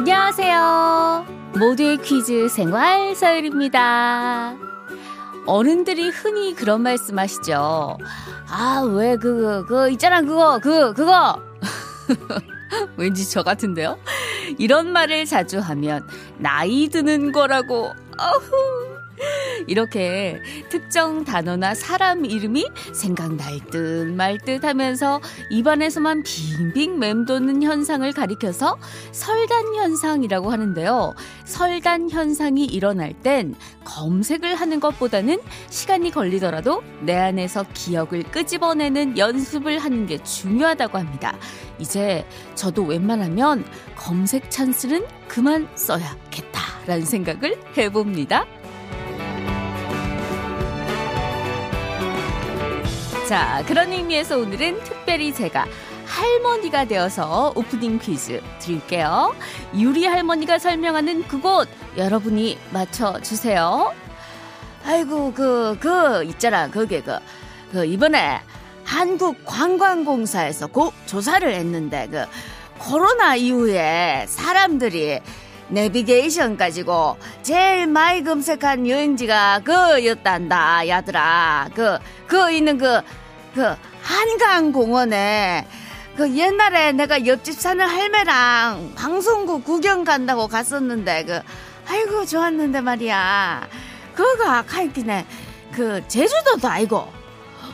안녕하세요. 0.00 1.26
모두의 1.58 1.98
퀴즈 1.98 2.48
생활 2.48 3.14
서율입니다. 3.14 4.56
어른들이 5.44 6.08
흔히 6.08 6.54
그런 6.54 6.80
말씀 6.80 7.18
하시죠. 7.18 7.98
아, 8.48 8.80
왜, 8.94 9.18
그, 9.18 9.66
그, 9.68 9.90
있잖아, 9.90 10.22
그거, 10.22 10.58
그, 10.58 10.94
그거! 10.94 11.38
왠지 12.96 13.28
저 13.28 13.42
같은데요? 13.42 13.98
이런 14.56 14.90
말을 14.90 15.26
자주 15.26 15.58
하면, 15.58 16.08
나이 16.38 16.88
드는 16.88 17.30
거라고, 17.32 17.92
어후, 18.18 18.89
이렇게 19.66 20.40
특정 20.68 21.24
단어나 21.24 21.74
사람 21.74 22.24
이름이 22.24 22.66
생각날 22.92 23.58
듯 23.70 24.10
말 24.10 24.38
듯 24.38 24.64
하면서 24.64 25.20
입안에서만 25.50 26.22
빙빙 26.22 26.98
맴도는 26.98 27.62
현상을 27.62 28.10
가리켜서 28.12 28.78
설단 29.12 29.74
현상이라고 29.74 30.50
하는데요. 30.50 31.14
설단 31.44 32.10
현상이 32.10 32.64
일어날 32.64 33.12
땐 33.12 33.54
검색을 33.84 34.54
하는 34.54 34.80
것보다는 34.80 35.40
시간이 35.68 36.10
걸리더라도 36.10 36.82
내 37.00 37.16
안에서 37.16 37.64
기억을 37.74 38.22
끄집어내는 38.24 39.18
연습을 39.18 39.78
하는 39.78 40.06
게 40.06 40.22
중요하다고 40.22 40.98
합니다. 40.98 41.36
이제 41.78 42.26
저도 42.54 42.84
웬만하면 42.84 43.64
검색 43.96 44.50
찬스는 44.50 45.06
그만 45.28 45.68
써야겠다라는 45.74 47.04
생각을 47.04 47.58
해봅니다. 47.76 48.46
자, 53.30 53.62
그런 53.64 53.92
의미에서 53.92 54.38
오늘은 54.38 54.82
특별히 54.82 55.32
제가 55.32 55.64
할머니가 56.04 56.86
되어서 56.86 57.52
오프닝 57.54 58.00
퀴즈 58.00 58.42
드릴게요. 58.58 59.32
유리 59.72 60.04
할머니가 60.04 60.58
설명하는 60.58 61.28
그곳 61.28 61.68
여러분이 61.96 62.58
맞춰주세요. 62.72 63.94
아이고, 64.84 65.32
그, 65.32 65.76
그, 65.78 66.24
있잖아. 66.24 66.68
그게 66.68 67.02
그, 67.02 67.20
그, 67.70 67.86
이번에 67.86 68.40
한국관광공사에서 68.84 70.66
고, 70.66 70.92
조사를 71.06 71.54
했는데, 71.54 72.08
그, 72.10 72.24
코로나 72.80 73.36
이후에 73.36 74.24
사람들이 74.26 75.20
내비게이션 75.68 76.56
가지고 76.56 77.16
제일 77.42 77.86
많이 77.86 78.24
검색한 78.24 78.88
여행지가 78.88 79.60
그였단다, 79.60 80.88
야들아. 80.88 81.68
그, 81.76 81.98
그 82.26 82.50
있는 82.50 82.76
그, 82.76 83.00
그 83.54 83.74
한강 84.02 84.72
공원에 84.72 85.66
그 86.16 86.36
옛날에 86.36 86.92
내가 86.92 87.26
옆집 87.26 87.54
사는 87.54 87.84
할매랑 87.86 88.92
방송국 88.94 89.64
구경 89.64 90.04
간다고 90.04 90.48
갔었는데 90.48 91.24
그 91.24 91.40
아이고 91.88 92.26
좋았는데 92.26 92.80
말이야. 92.80 93.68
그거가 94.14 94.62
가있기네 94.62 95.26
그 95.72 96.02
제주도도 96.08 96.68
아니고 96.68 97.10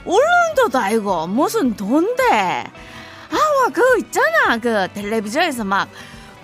울릉도도 0.05 0.79
아니고 0.79 1.27
무슨 1.27 1.75
돈데. 1.77 2.65
아와 3.29 3.69
그거 3.73 3.97
있잖아. 3.99 4.57
그 4.59 4.87
텔레비전에서 4.95 5.65
막 5.65 5.89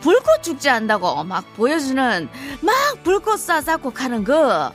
불꽃 0.01 0.43
축제 0.43 0.69
한다고 0.69 1.23
막 1.23 1.45
보여주는 1.55 2.29
막 2.61 2.75
불꽃 3.05 3.37
쏴싸고 3.37 3.95
가는 3.95 4.25
그 4.25 4.69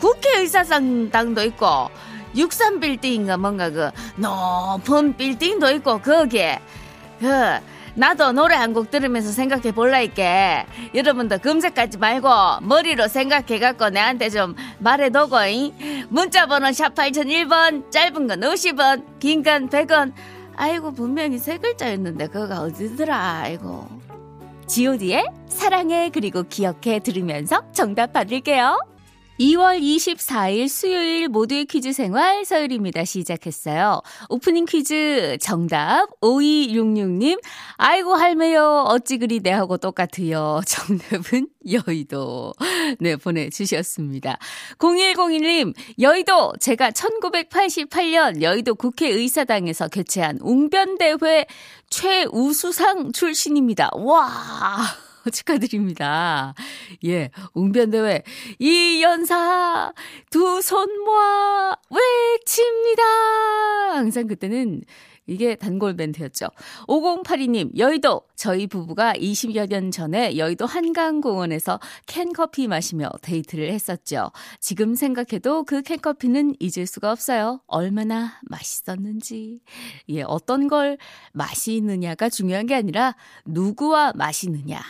국회의사당도 0.00 1.44
있고 1.44 1.90
63 2.36 2.80
빌딩인가 2.80 3.36
뭔가 3.36 3.70
그 3.70 3.90
높은 4.16 5.16
빌딩도 5.16 5.70
있고 5.70 5.98
거기에. 6.00 6.60
그 7.20 7.26
나도 7.96 8.32
노래 8.32 8.56
한 8.56 8.74
곡 8.74 8.90
들으면서 8.90 9.30
생각해 9.30 9.70
볼라니까 9.70 10.66
여러분도 10.94 11.38
검색하지 11.38 11.98
말고 11.98 12.28
머리로 12.62 13.06
생각해 13.06 13.60
갖고 13.60 13.88
내한테 13.88 14.30
좀 14.30 14.56
말해 14.80 15.10
놓고 15.10 15.36
문자 16.08 16.46
번호 16.46 16.72
샵 16.72 16.92
8001번 16.94 17.90
짧은 17.92 18.26
건 18.26 18.40
50원 18.40 19.20
긴 19.20 19.42
건 19.44 19.68
100원. 19.68 20.12
아이고 20.56 20.92
분명히 20.92 21.38
세 21.38 21.58
글자였는데 21.58 22.28
그거가 22.28 22.62
어디더라 22.62 23.40
아이고. 23.44 23.88
God의 24.66 25.26
사랑해 25.48 26.10
그리고 26.12 26.42
기억해 26.42 26.98
들으면서 27.00 27.62
정답 27.72 28.12
받을게요 28.12 28.78
2월 29.38 29.80
24일 29.80 30.68
수요일 30.68 31.28
모두의 31.28 31.64
퀴즈 31.64 31.92
생활 31.92 32.44
서율입니다. 32.44 33.04
시작했어요. 33.04 34.00
오프닝 34.28 34.64
퀴즈 34.64 35.36
정답 35.40 36.08
5266님. 36.20 37.40
아이고 37.76 38.14
할매요. 38.14 38.84
어찌 38.86 39.18
그리 39.18 39.40
내하고 39.40 39.76
똑같으요. 39.76 40.60
정답은 40.66 41.48
여의도. 41.68 42.52
네, 43.00 43.16
보내주셨습니다. 43.16 44.38
0101님. 44.78 45.74
여의도 45.98 46.52
제가 46.60 46.92
1988년 46.92 48.40
여의도 48.40 48.76
국회의사당에서 48.76 49.88
개최한 49.88 50.38
웅변대회 50.40 51.46
최우수상 51.90 53.10
출신입니다. 53.10 53.90
와. 53.94 55.04
축하드립니다. 55.32 56.54
예, 57.04 57.30
웅변대회 57.54 58.22
이 58.58 59.02
연사 59.02 59.92
두 60.30 60.58
손 60.62 60.88
모아 61.04 61.74
외칩니다. 61.90 63.02
항상 63.96 64.26
그때는 64.26 64.82
이게 65.26 65.54
단골 65.54 65.96
밴드였죠. 65.96 66.48
5082님, 66.86 67.76
여의도. 67.78 68.22
저희 68.36 68.66
부부가 68.66 69.12
20여 69.14 69.68
년 69.68 69.90
전에 69.90 70.36
여의도 70.36 70.66
한강공원에서 70.66 71.80
캔커피 72.06 72.68
마시며 72.68 73.10
데이트를 73.22 73.72
했었죠. 73.72 74.30
지금 74.60 74.94
생각해도 74.94 75.64
그 75.64 75.82
캔커피는 75.82 76.56
잊을 76.60 76.86
수가 76.86 77.12
없어요. 77.12 77.60
얼마나 77.66 78.40
맛있었는지. 78.42 79.60
예, 80.08 80.22
어떤 80.22 80.68
걸 80.68 80.98
마시느냐가 81.32 82.28
중요한 82.28 82.66
게 82.66 82.74
아니라 82.74 83.14
누구와 83.44 84.12
마시느냐. 84.14 84.80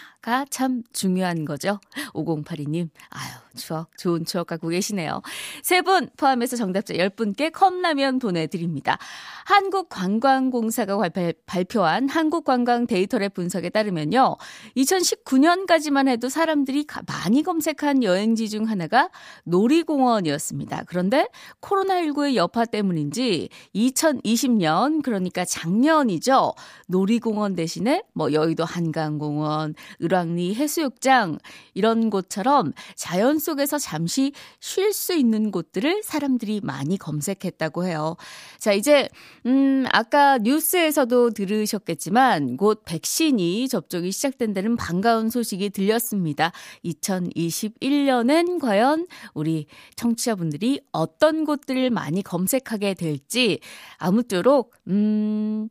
참 0.49 0.83
중요한 0.95 1.45
거죠. 1.45 1.79
5082님, 2.15 2.89
아유, 3.11 3.31
추억, 3.57 3.95
좋은 3.99 4.25
추억 4.25 4.47
갖고 4.47 4.69
계시네요. 4.69 5.21
세 5.63 5.83
분 5.83 6.09
포함해서 6.17 6.57
정답자 6.57 6.95
10분께 6.95 7.53
컵라면 7.53 8.21
보내드립니다. 8.21 8.97
한국관광공사가 9.45 10.99
발표한 11.45 12.09
한국관광 12.09 12.87
데이터랩 12.87 13.34
분석에 13.35 13.69
따르면요. 13.69 14.37
2019년까지만 14.77 16.09
해도 16.09 16.29
사람들이 16.29 16.87
많이 17.07 17.43
검색한 17.43 18.03
여행지 18.03 18.49
중 18.49 18.69
하나가 18.69 19.11
놀이공원이었습니다. 19.45 20.85
그런데 20.87 21.29
코로나19의 21.61 22.37
여파 22.37 22.65
때문인지 22.65 23.49
2020년, 23.75 25.03
그러니까 25.03 25.45
작년이죠. 25.45 26.55
놀이공원 26.87 27.55
대신에 27.55 28.03
뭐 28.13 28.33
여의도 28.33 28.65
한강공원, 28.65 29.75
을왕리 30.03 30.55
해수욕장, 30.55 31.39
이런 31.75 32.11
곳처럼 32.11 32.73
자연 32.95 33.39
속에서 33.39 33.79
잠시 33.79 34.33
쉴 34.61 34.93
수 34.93 35.15
있는 35.15 35.51
곳들을 35.51 36.03
사람들이 36.03 36.61
많이 36.63 36.97
검색했다고 36.97 37.87
해요. 37.87 38.17
자, 38.59 38.73
이제, 38.73 39.09
음, 39.47 39.85
아까 39.93 40.39
뉴스에서도 40.39 41.31
들으셨겠지만, 41.31 42.57
곧 42.57 42.83
백신 42.85 43.24
이 43.29 43.69
접종이 43.69 44.13
시작된다는 44.13 44.77
반가운 44.77 45.31
소식이 45.31 45.71
들렸습니다. 45.71 46.53
2021년엔 46.85 48.61
과연 48.61 49.07
우리 49.33 49.67
청취자분들이 49.97 50.81
어떤 50.93 51.45
곳들을 51.45 51.91
많이 51.91 52.23
검색하게 52.23 52.95
될지, 52.95 53.61
아무쪼록, 53.99 54.75
음, 54.89 55.69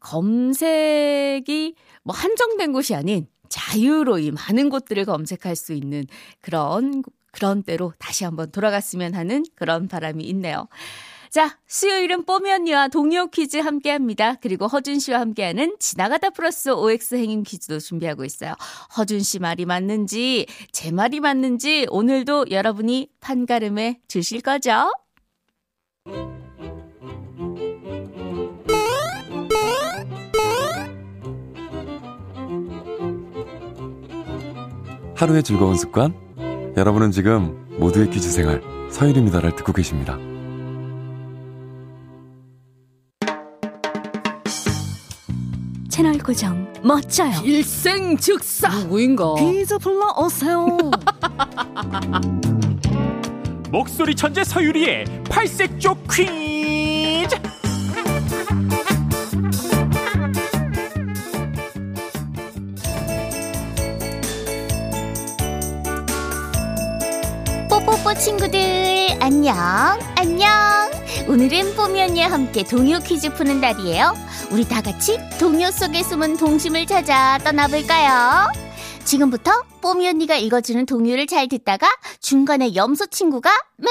검색이 0.00 1.74
뭐 2.02 2.14
한정된 2.14 2.72
곳이 2.72 2.94
아닌 2.94 3.26
자유로이 3.48 4.30
많은 4.32 4.68
곳들을 4.68 5.04
검색할 5.04 5.56
수 5.56 5.72
있는 5.72 6.04
그런 6.40 7.02
그런 7.30 7.62
때로 7.62 7.92
다시 7.98 8.24
한번 8.24 8.50
돌아갔으면 8.50 9.14
하는 9.14 9.44
그런 9.56 9.88
바람이 9.88 10.22
있네요. 10.24 10.68
자, 11.34 11.58
수요일은 11.66 12.26
뽀미 12.26 12.48
언니와 12.48 12.86
동요 12.86 13.26
퀴즈 13.26 13.56
함께 13.56 13.90
합니다. 13.90 14.36
그리고 14.40 14.68
허준 14.68 15.00
씨와 15.00 15.18
함께하는 15.18 15.74
지나가다 15.80 16.30
플러스 16.30 16.68
OX 16.68 17.16
행인 17.16 17.42
퀴즈도 17.42 17.80
준비하고 17.80 18.24
있어요. 18.24 18.54
허준 18.96 19.18
씨 19.18 19.40
말이 19.40 19.64
맞는지, 19.66 20.46
제 20.70 20.92
말이 20.92 21.18
맞는지 21.18 21.88
오늘도 21.90 22.52
여러분이 22.52 23.08
판가름해 23.18 23.98
주실 24.06 24.42
거죠? 24.42 24.92
하루의 35.16 35.42
즐거운 35.42 35.74
습관? 35.74 36.14
여러분은 36.76 37.10
지금 37.10 37.66
모두의 37.80 38.10
퀴즈 38.10 38.30
생활 38.30 38.62
서일입니다를 38.92 39.56
듣고 39.56 39.72
계십니다. 39.72 40.16
채널 46.24 46.32
고정 46.32 46.72
멋져요. 46.82 47.40
일생 47.44 48.16
즉사 48.16 48.68
누구인가? 48.70 49.34
퀴즈 49.34 49.76
불러오세요. 49.78 50.78
목소리 53.70 54.14
천재 54.14 54.42
서유리의 54.44 55.04
팔색조 55.28 55.96
퀴즈 56.10 57.36
뽀뽀뽀 67.68 68.14
친구들 68.14 68.58
안녕 69.20 69.56
안녕 70.16 70.63
오늘은 71.26 71.74
뽀미 71.74 72.02
언니와 72.02 72.30
함께 72.30 72.62
동요 72.64 72.98
퀴즈 73.00 73.32
푸는 73.34 73.60
날이에요 73.60 74.12
우리 74.50 74.64
다 74.68 74.82
같이 74.82 75.18
동요 75.38 75.70
속에 75.70 76.02
숨은 76.02 76.36
동심을 76.36 76.86
찾아 76.86 77.38
떠나볼까요 77.42 78.52
지금부터 79.04 79.50
뽀미 79.80 80.08
언니가 80.08 80.36
읽어주는 80.36 80.84
동요를 80.86 81.26
잘 81.26 81.48
듣다가 81.48 81.86
중간에 82.20 82.74
염소 82.74 83.06
친구가 83.06 83.50
매 83.76 83.88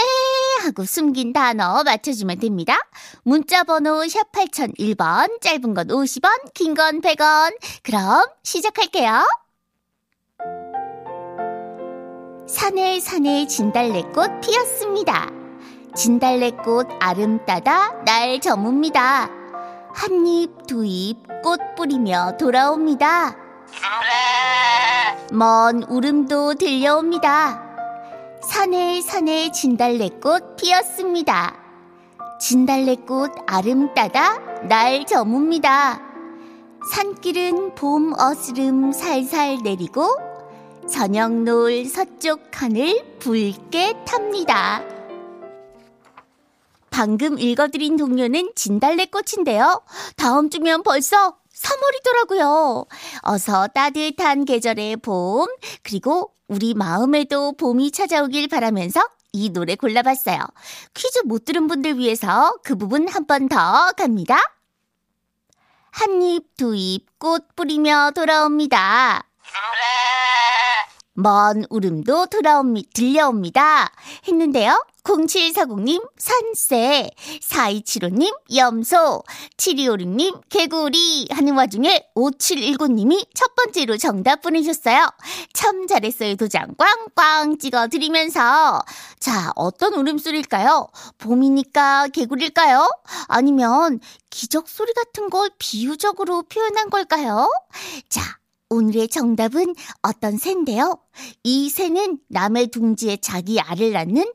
하고 0.64 0.86
숨긴 0.86 1.34
단어 1.34 1.84
맞춰주면 1.84 2.40
됩니다. 2.40 2.80
문자 3.22 3.64
번호 3.64 4.08
샵 4.08 4.32
8001번 4.32 5.40
짧은 5.40 5.76
건 5.76 5.88
50원 5.90 6.54
긴 6.56 6.74
건 6.74 7.02
100원 7.02 7.56
그럼 7.84 8.26
시작할게요. 8.42 9.24
산에 12.48 13.00
산에 13.00 13.46
진달래꽃 13.46 14.42
피었습니다. 14.42 15.43
진달래꽃 15.96 16.88
아름따다 17.00 18.04
날 18.04 18.40
저뭅니다. 18.40 19.30
한 19.94 20.26
입, 20.26 20.66
두 20.68 20.84
입 20.86 21.34
꽃 21.44 21.76
뿌리며 21.76 22.38
돌아옵니다. 22.38 23.36
먼 25.32 25.84
울음도 25.84 26.56
들려옵니다. 26.56 27.62
산에 28.42 29.02
산에 29.02 29.52
진달래꽃 29.52 30.56
피었습니다. 30.56 31.56
진달래꽃 32.40 33.32
아름따다 33.46 34.38
날 34.70 35.04
저뭅니다. 35.04 36.02
산길은 36.94 37.76
봄 37.76 38.14
어스름 38.18 38.92
살살 38.94 39.60
내리고 39.64 40.08
저녁 40.90 41.32
노을 41.34 41.86
서쪽 41.86 42.42
하늘 42.54 43.04
붉게 43.20 43.96
탑니다. 44.06 44.93
방금 47.04 47.38
읽어드린 47.38 47.98
동요는 47.98 48.54
진달래꽃인데요. 48.56 49.82
다음 50.16 50.50
주면 50.50 50.84
벌써 50.84 51.36
3월이더라고요. 51.54 52.88
어서 53.24 53.68
따뜻한 53.68 54.46
계절의 54.46 54.98
봄, 54.98 55.48
그리고 55.84 56.32
우리 56.48 56.74
마음에도 56.74 57.52
봄이 57.58 57.92
찾아오길 57.92 58.48
바라면서 58.48 59.02
이 59.34 59.50
노래 59.50 59.76
골라봤어요. 59.76 60.40
퀴즈 60.94 61.20
못 61.26 61.44
들은 61.44 61.68
분들 61.68 61.98
위해서 61.98 62.56
그 62.64 62.76
부분 62.78 63.10
한 63.10 63.26
번 63.28 63.50
더 63.50 63.92
갑니다. 63.98 64.38
한 65.92 66.22
입, 66.22 66.56
두 66.56 66.74
입 66.74 67.06
꽃 67.20 67.54
뿌리며 67.58 68.12
돌아옵니다. 68.16 69.28
먼 71.16 71.66
울음도 71.70 72.28
돌아옵니, 72.28 72.86
들려옵니다. 72.94 73.92
했는데요. 74.26 74.82
0740님, 75.04 76.02
산새, 76.18 77.10
4275님, 77.42 78.34
염소, 78.56 79.24
7256님, 79.58 80.42
개구리 80.50 81.28
하는 81.30 81.56
와중에 81.56 82.08
5719님이 82.16 83.28
첫 83.34 83.54
번째로 83.56 83.98
정답 83.98 84.42
보내셨어요. 84.42 85.10
참 85.54 85.88
잘했어요. 85.88 86.36
도장 86.36 86.76
꽝꽝 86.78 87.58
찍어드리면서. 87.58 88.82
자, 89.20 89.52
어떤 89.56 89.94
울음소리일까요? 89.94 90.88
봄이니까 91.18 92.08
개구리일까요? 92.08 92.90
아니면 93.28 94.00
기적소리 94.30 94.94
같은 94.94 95.30
걸 95.30 95.50
비유적으로 95.60 96.44
표현한 96.44 96.90
걸까요? 96.90 97.50
자, 98.08 98.22
오늘의 98.70 99.10
정답은 99.10 99.76
어떤 100.02 100.38
새인데요. 100.38 100.98
이 101.44 101.70
새는 101.70 102.20
남의 102.30 102.68
둥지에 102.68 103.18
자기 103.18 103.60
알을 103.60 103.92
낳는 103.92 104.26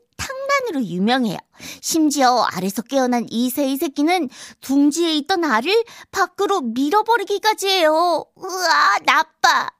탕란으로 0.58 0.84
유명해요. 0.84 1.37
심지어 1.81 2.43
알에서 2.52 2.82
깨어난 2.82 3.26
이 3.31 3.50
새의 3.50 3.76
새끼는 3.76 4.28
둥지에 4.60 5.14
있던 5.16 5.44
알을 5.44 5.84
밖으로 6.10 6.60
밀어버리기까지 6.60 7.69
해요. 7.69 8.25
우와, 8.34 8.99
나빠. 9.05 9.70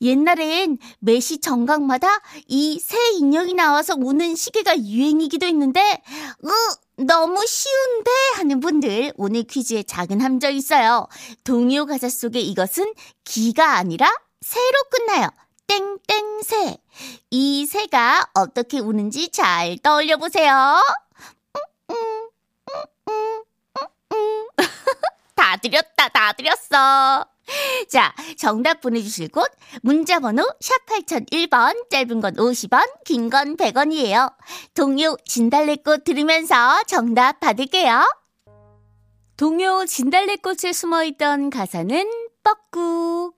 옛날엔 0.00 0.78
매시 1.00 1.38
정각마다 1.40 2.08
이 2.48 2.78
새 2.82 2.98
인형이 3.18 3.54
나와서 3.54 3.94
우는 3.96 4.34
시계가 4.34 4.78
유행이기도 4.84 5.46
했는데, 5.46 6.02
으, 6.44 7.02
너무 7.04 7.44
쉬운데 7.46 8.10
하는 8.36 8.60
분들 8.60 9.12
오늘 9.16 9.44
퀴즈에 9.44 9.82
작은 9.84 10.20
함정 10.20 10.54
있어요. 10.54 11.06
동요 11.44 11.86
가사 11.86 12.08
속에 12.08 12.40
이것은 12.40 12.92
기가 13.24 13.76
아니라 13.76 14.12
새로 14.40 14.78
끝나요. 14.90 15.28
땡땡새. 15.66 16.81
이 17.30 17.66
새가 17.66 18.30
어떻게 18.34 18.78
우는지 18.78 19.30
잘 19.30 19.76
떠올려 19.82 20.16
보세요. 20.16 20.80
다 25.34 25.56
드렸다, 25.56 26.08
다 26.08 26.32
드렸어. 26.32 27.26
자, 27.88 28.14
정답 28.38 28.80
보내주실 28.80 29.28
곳 29.28 29.50
문자번호 29.82 30.44
샵 30.60 30.86
8001번 30.86 31.90
짧은 31.90 32.20
건 32.20 32.34
50원 32.36 33.04
긴 33.04 33.28
건 33.30 33.56
100원이에요. 33.56 34.32
동요 34.74 35.16
진달래꽃 35.26 36.04
들으면서 36.04 36.82
정답 36.86 37.40
받을게요. 37.40 38.04
동요 39.36 39.84
진달래꽃에 39.86 40.72
숨어있던 40.72 41.50
가사는 41.50 42.10
뻐꾹 42.44 43.32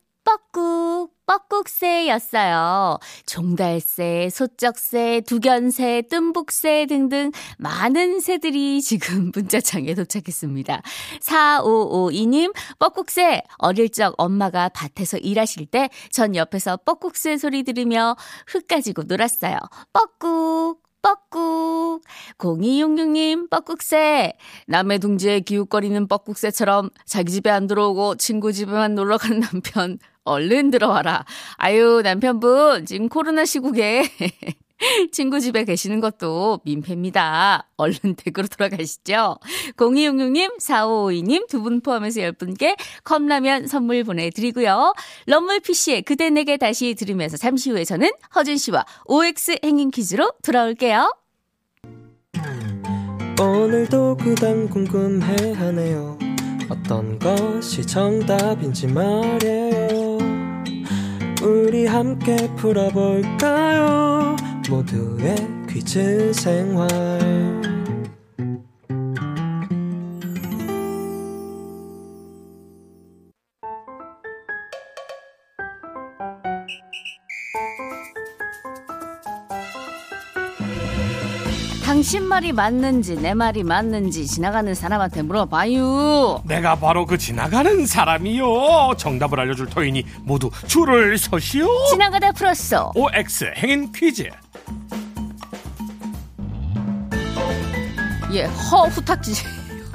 뻐꾹 0.53 1.11
뻐꾹새였어요. 1.27 2.99
종달새, 3.27 4.29
소쩍새, 4.31 5.23
두견새, 5.27 6.03
뜸북새 6.11 6.87
등등 6.87 7.31
많은 7.59 8.21
새들이 8.21 8.83
지금 8.83 9.31
문자창에 9.35 9.95
도착했습니다. 9.95 10.83
4552님, 11.21 12.53
뻐꾹새, 12.79 13.43
어릴 13.59 13.89
적 13.91 14.15
엄마가 14.19 14.69
밭에서 14.71 15.19
일하실 15.19 15.67
때 15.67 15.89
전 16.11 16.35
옆에서 16.37 16.77
뻐꾹새 16.79 17.39
소리 17.39 17.63
들으며 17.63 18.17
흙 18.47 18.67
가지고 18.67 19.05
놀았어요. 19.05 19.59
뻐꾹, 19.93 20.79
뻐꾹. 21.03 22.01
0266님, 22.39 23.51
뻐꾹새. 23.51 24.33
남의 24.67 24.99
둥지에 25.01 25.41
기웃거리는 25.41 26.09
뻐꾹새처럼 26.09 26.91
자기 27.05 27.33
집에 27.33 27.51
안 27.51 27.67
들어오고 27.67 28.17
친구 28.17 28.53
집에만 28.53 28.95
놀러 28.95 29.19
가는 29.19 29.41
남편. 29.41 29.99
얼른 30.25 30.71
들어와라. 30.71 31.25
아유, 31.57 32.01
남편분, 32.03 32.87
지금 32.87 33.09
코로나 33.09 33.45
시국에 33.45 34.05
친구 35.13 35.41
집에 35.41 35.65
계시는 35.65 36.01
것도 36.01 36.61
민폐입니다. 36.65 37.69
얼른 37.77 38.17
댁으로 38.17 38.49
돌아가시죠. 38.49 39.39
0266님, 39.77 40.59
4552님 40.59 41.49
두 41.49 41.63
분 41.63 41.81
포함해서 41.81 42.21
10분께 42.21 42.77
컵라면 43.05 43.67
선물 43.69 44.03
보내드리고요. 44.05 44.95
럼물피쉬의 45.27 46.03
그대 46.03 46.29
내게 46.31 46.57
다시 46.57 46.95
들으면서 46.95 47.37
잠시 47.37 47.71
후에 47.71 47.85
저는 47.85 48.11
허준 48.35 48.57
씨와 48.57 48.85
OX 49.07 49.59
행인 49.65 49.91
퀴즈로 49.91 50.33
돌아올게요. 50.43 51.15
오늘도 53.41 54.17
그단 54.19 54.69
궁금해하네요. 54.71 56.19
어떤 56.71 57.19
것이 57.19 57.87
정답인지 57.87 58.87
말이에요. 58.89 60.04
우리 61.45 61.85
함께 61.85 62.49
풀어볼까요? 62.57 64.35
모두의 64.71 65.37
퀴즈 65.69 66.33
생활. 66.33 67.74
당신 82.05 82.29
말이 82.29 82.53
맞는지 82.53 83.17
내 83.17 83.33
말이 83.33 83.65
맞는지 83.65 84.27
지나가는 84.27 84.75
사람한테 84.75 85.23
물어봐요. 85.23 86.43
내가 86.45 86.75
바로 86.75 87.07
그 87.07 87.17
지나가는 87.17 87.87
사람이요 87.87 88.97
정답을 88.99 89.41
알려줄 89.41 89.71
터이니 89.71 90.05
모두 90.21 90.51
줄을 90.67 91.17
서시오 91.17 91.67
지나가다 91.93 92.33
풀었어. 92.33 92.93
OX 92.95 93.55
행인 93.57 93.91
퀴즈 93.91 94.29
예, 98.35 98.45
허후탁지. 98.45 99.43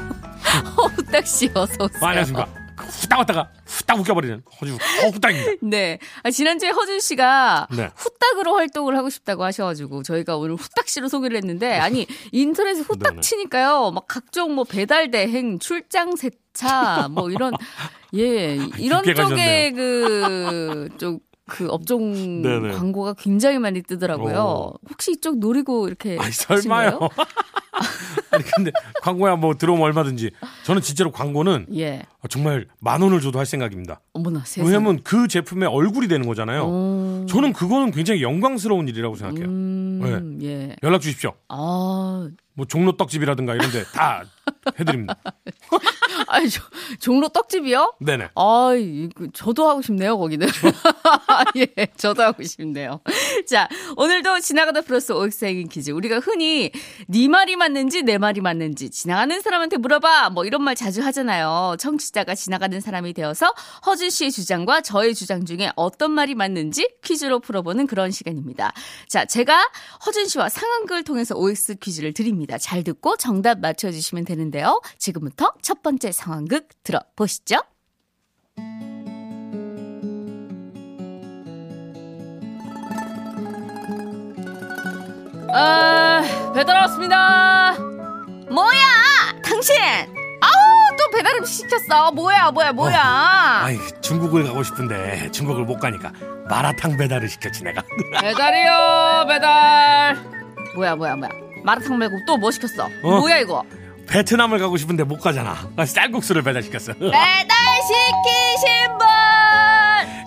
허후탁 0.78 1.28
씨 1.28 1.51
어서 1.54 1.75
오세요. 1.84 2.00
안녕하십니까 2.01 2.59
후딱 2.89 3.19
왔다가 3.19 3.50
후딱 3.65 4.00
웃겨버리는 4.00 4.43
허준 4.60 4.75
어, 4.75 5.08
후딱입니다. 5.10 5.51
네. 5.63 6.00
아, 6.24 6.31
지난주에 6.31 6.69
허준 6.69 7.00
씨가 7.00 7.67
네. 7.72 7.89
후딱으로 7.96 8.55
활동을 8.55 8.98
하고 8.98 9.10
싶다고 9.10 9.43
하셔가지고 9.43 10.03
저희가 10.03 10.38
오늘 10.38 10.55
후딱 10.55 10.88
씨로 10.88 11.08
소개를 11.08 11.38
했는데 11.38 11.77
아니 11.77 12.05
인터넷에 12.31 12.81
후딱 12.81 13.13
네네. 13.13 13.22
치니까요 13.22 13.91
막 13.91 14.05
각종 14.08 14.55
뭐 14.55 14.63
배달 14.63 15.12
대행, 15.12 15.60
출장 15.60 16.15
세차 16.15 17.08
뭐 17.10 17.29
이런 17.29 17.53
예 18.15 18.55
이런 18.77 19.03
깊게 19.03 19.13
쪽에 19.13 19.72
그 19.72 20.89
쪽 20.98 21.28
그 21.50 21.68
업종 21.70 22.41
네네. 22.41 22.74
광고가 22.74 23.13
굉장히 23.13 23.60
많이 23.60 23.82
뜨더라고요. 23.82 24.39
오. 24.39 24.79
혹시 24.89 25.12
이쪽 25.12 25.39
노리고 25.39 25.88
이렇게 25.88 26.18
아니 26.20 26.32
설마요. 26.32 27.00
아니 28.32 28.44
근데 28.44 28.72
광고야 29.01 29.36
뭐 29.38 29.56
들어오면 29.56 29.84
얼마든지 29.86 30.32
저는 30.63 30.82
진짜로 30.82 31.12
광고는 31.12 31.68
예. 31.75 32.03
정말 32.29 32.68
만 32.79 33.01
원을 33.01 33.22
줘도 33.22 33.39
할 33.39 33.46
생각입니다. 33.46 34.01
어머나 34.13 34.41
세상에. 34.46 34.68
왜냐면 34.68 35.01
그 35.03 35.27
제품의 35.27 35.68
얼굴이 35.70 36.08
되는 36.08 36.27
거잖아요. 36.27 36.63
어, 36.65 37.25
저는 37.27 37.53
그거는 37.53 37.91
굉장히 37.91 38.22
영광스러운 38.22 38.88
일이라고 38.88 39.15
생각해요. 39.15 39.46
음, 39.48 40.39
예. 40.44 40.75
연락 40.84 41.01
주십시오. 41.01 41.34
아, 41.48 42.29
뭐 42.53 42.65
종로 42.68 42.98
떡집이라든가 42.98 43.56
이런데 43.56 43.84
다 43.94 44.24
해드립니다. 44.80 45.16
아니 46.28 46.50
저, 46.50 46.62
종로 47.00 47.30
떡집이요? 47.30 47.96
네네. 48.01 48.30
아, 48.36 48.72
저도 49.34 49.70
하고 49.70 49.82
싶네요, 49.82 50.18
거기는. 50.18 50.48
예, 51.58 51.88
저도 51.98 52.24
하고 52.24 52.44
싶네요. 52.44 53.01
자, 53.48 53.68
오늘도 53.98 54.39
지나가다 54.39 54.82
플러스 54.82 55.12
OX행인 55.12 55.70
퀴즈. 55.70 55.92
우리가 55.92 56.20
흔히 56.20 56.72
네 57.08 57.28
말이 57.28 57.56
맞는지 57.56 58.04
내 58.04 58.18
말이 58.18 58.42
맞는지 58.42 58.89
지나가는 58.89 59.39
사람한테 59.42 59.78
물어봐. 59.78 60.32
뭐 60.32 60.46
이런 60.46 60.63
말 60.63 60.75
자주 60.75 61.01
하잖아요. 61.04 61.75
청취자가 61.80 62.36
지나가는 62.36 62.80
사람이 62.80 63.13
되어서 63.13 63.54
허준 63.86 64.10
씨의 64.10 64.32
주장과 64.32 64.82
저의 64.82 65.16
주장 65.16 65.46
중에 65.46 65.72
어떤 65.75 66.12
말이 66.12 66.36
맞는지 66.36 66.89
퀴즈로 67.04 67.39
풀어보는 67.39 67.88
그런 67.88 68.12
시간입니다. 68.12 68.74
자, 69.08 69.25
제가 69.25 69.70
허준 70.06 70.28
씨와 70.28 70.50
상황극을 70.50 71.04
통해서 71.04 71.36
OX 71.36 71.75
퀴즈를 71.75 72.13
드립니다. 72.13 72.58
잘 72.58 72.84
듣고 72.84 73.18
정답 73.18 73.60
맞춰주시면 73.60 74.25
되는데 74.25 74.49
요. 74.58 74.82
지금부터 74.98 75.53
첫 75.62 75.82
번째 75.84 76.12
상황극 76.12 76.68
들어보시죠. 76.84 77.58
아, 85.51 86.22
배달 86.53 86.77
왔습니다. 86.82 87.74
뭐야, 88.50 89.41
당신? 89.44 89.75
아우, 89.82 90.96
또 90.98 91.10
배달 91.18 91.36
음식 91.38 91.68
시켰어. 91.70 92.12
뭐야, 92.12 92.51
뭐야, 92.51 92.72
뭐야. 92.74 93.00
아이 93.63 93.77
중국을 94.01 94.44
가고 94.46 94.63
싶은데 94.63 95.29
중국을 95.32 95.63
못 95.65 95.79
가니까 95.79 96.12
마라탕 96.48 96.98
배달을 96.98 97.27
시켰지 97.29 97.63
내가. 97.63 97.82
배달이요, 98.22 99.25
배달. 99.27 100.18
뭐야, 100.75 100.96
뭐야, 100.96 101.15
뭐야. 101.15 101.32
마라탕 101.63 101.98
말고 101.98 102.15
또 102.25 102.38
뭐 102.38 102.51
시켰어? 102.51 102.86
어? 103.03 103.20
뭐야, 103.20 103.38
이거? 103.39 103.63
베트남을 104.10 104.60
가고 104.60 104.78
싶은데 104.78 105.04
못 105.04 105.20
가잖아. 105.20 105.56
아, 105.75 105.86
쌀국수를 105.86 106.42
배달 106.44 106.63
시켰어. 106.63 106.94
배달 106.98 107.12
시키신 107.88 108.98
분! 108.98 109.08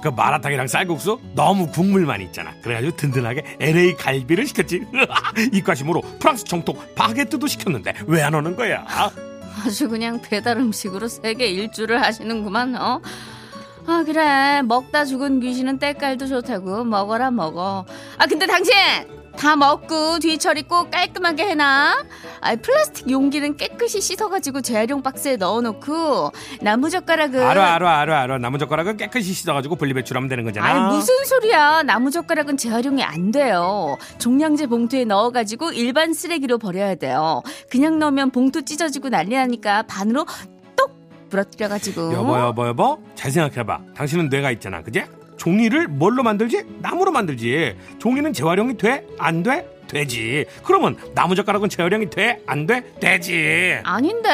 그 0.03 0.09
마라탕이랑 0.09 0.67
쌀국수 0.69 1.21
너무 1.35 1.69
국물만 1.69 2.21
있잖아. 2.23 2.53
그래가지고 2.63 2.97
든든하게 2.97 3.57
LA 3.61 3.95
갈비를 3.97 4.47
시켰지. 4.47 4.83
입가심으로 5.53 6.01
프랑스 6.19 6.45
정통 6.45 6.77
바게트도 6.97 7.47
시켰는데 7.47 7.95
왜 8.07 8.23
안 8.23 8.35
오는 8.35 8.55
거야? 8.57 8.85
아주 9.65 9.89
그냥 9.89 10.21
배달 10.23 10.57
음식으로 10.59 11.09
세계 11.09 11.47
일주를 11.49 12.03
하시는구만, 12.03 12.75
어? 12.77 13.01
아, 13.87 14.03
그래. 14.07 14.63
먹다 14.63 15.05
죽은 15.05 15.41
귀신은 15.41 15.79
때깔도 15.81 16.27
좋다고. 16.29 16.85
먹어라, 16.85 17.31
먹어. 17.33 17.85
아, 18.17 18.27
근데 18.27 18.47
당신! 18.47 18.73
다 19.37 19.57
먹고 19.57 20.19
뒤처리 20.21 20.63
꼭 20.63 20.91
깔끔하게 20.91 21.51
해놔. 21.51 22.05
아, 22.41 22.57
플라스틱 22.57 23.11
용기는 23.11 23.57
깨끗이 23.57 24.01
씻어가지고 24.01 24.61
재활용 24.61 25.03
박스에 25.03 25.37
넣어놓고 25.37 26.31
나무젓가락은 26.61 27.41
알아 27.43 27.75
알아 27.75 27.99
알아 28.01 28.21
알아. 28.23 28.39
나무젓가락은 28.39 28.97
깨끗이 28.97 29.33
씻어가지고 29.33 29.77
분리배출하면 29.77 30.29
되는 30.29 30.45
거잖아. 30.45 30.67
아니 30.67 30.97
무슨 30.97 31.25
소리야 31.25 31.83
나무젓가락은 31.83 32.57
재활용이 32.57 33.03
안 33.03 33.31
돼요 33.33 33.97
종량제 34.19 34.67
봉투에 34.67 35.05
넣어가지고 35.05 35.73
일반 35.73 36.13
쓰레기로 36.15 36.59
버려야 36.59 36.95
돼요 36.95 37.43
그냥 37.71 37.99
넣으면 37.99 38.31
봉투 38.31 38.65
찢어지고 38.65 39.09
난리 39.09 39.35
나니까 39.37 39.83
반으로 39.85 40.27
똑 40.77 41.29
부러뜨려가지고 41.31 42.13
여보 42.13 42.39
여보 42.39 42.67
여보 42.67 43.03
잘 43.15 43.31
생각해봐. 43.31 43.81
당신은 43.97 44.29
뇌가 44.29 44.51
있잖아, 44.53 44.83
그지? 44.83 45.05
종이를 45.37 45.89
뭘로 45.89 46.23
만들지? 46.23 46.65
나무로 46.81 47.11
만들지. 47.13 47.77
종이는 47.99 48.33
재활용이 48.33 48.77
돼? 48.77 49.07
안 49.19 49.43
돼? 49.43 49.69
되지. 49.89 50.47
그러면 50.65 50.97
나무젓가락은 51.15 51.69
재활용이 51.69 52.09
돼? 52.09 52.41
안 52.47 52.67
돼? 52.67 52.83
되지. 52.99 53.79
아닌데 53.85 54.29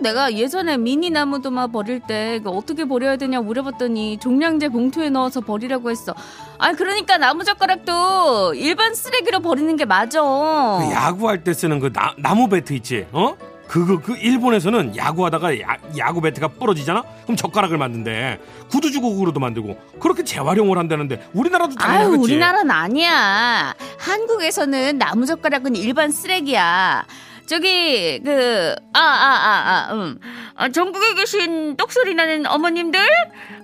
내가 0.00 0.32
예전에 0.32 0.78
미니 0.78 1.10
나무도마 1.10 1.66
버릴 1.66 2.00
때 2.00 2.36
이거 2.36 2.50
어떻게 2.50 2.86
버려야 2.86 3.16
되냐 3.16 3.40
물어봤더니 3.42 4.18
종량제 4.20 4.70
봉투에 4.70 5.10
넣어서 5.10 5.42
버리라고 5.42 5.90
했어 5.90 6.14
아니 6.58 6.76
그러니까 6.78 7.18
나무젓가락도 7.18 8.54
일반 8.54 8.94
쓰레기로 8.94 9.40
버리는 9.40 9.76
게 9.76 9.84
맞아 9.84 10.22
그 10.22 10.90
야구할 10.94 11.44
때 11.44 11.52
쓰는 11.52 11.78
그 11.78 11.92
나, 11.92 12.14
나무 12.16 12.48
배트 12.48 12.72
있지? 12.72 13.06
어? 13.12 13.36
그거 13.68 13.98
그 14.00 14.16
일본에서는 14.16 14.96
야구하다가 14.96 15.60
야, 15.60 15.76
야구 15.96 16.20
배트가 16.20 16.48
부러지잖아? 16.48 17.02
그럼 17.24 17.36
젓가락을 17.36 17.78
만든대. 17.78 18.38
구두 18.70 18.90
주걱으로도 18.90 19.40
만들고 19.40 19.78
그렇게 19.98 20.24
재활용을 20.24 20.76
한다는데 20.78 21.28
우리나라도 21.32 21.74
당연히 21.76 22.04
아유. 22.14 22.20
우리나라는 22.20 22.70
아니야. 22.70 23.74
한국에서는 23.98 24.98
나무 24.98 25.24
젓가락은 25.26 25.76
일반 25.76 26.10
쓰레기야. 26.10 27.06
저기 27.46 28.20
그아아 28.24 28.76
아 28.94 29.88
아 29.88 29.94
음. 29.94 30.18
아, 30.54 30.68
전국에 30.68 31.14
계신 31.14 31.76
똑소리 31.76 32.14
나는 32.14 32.46
어머님들 32.46 33.00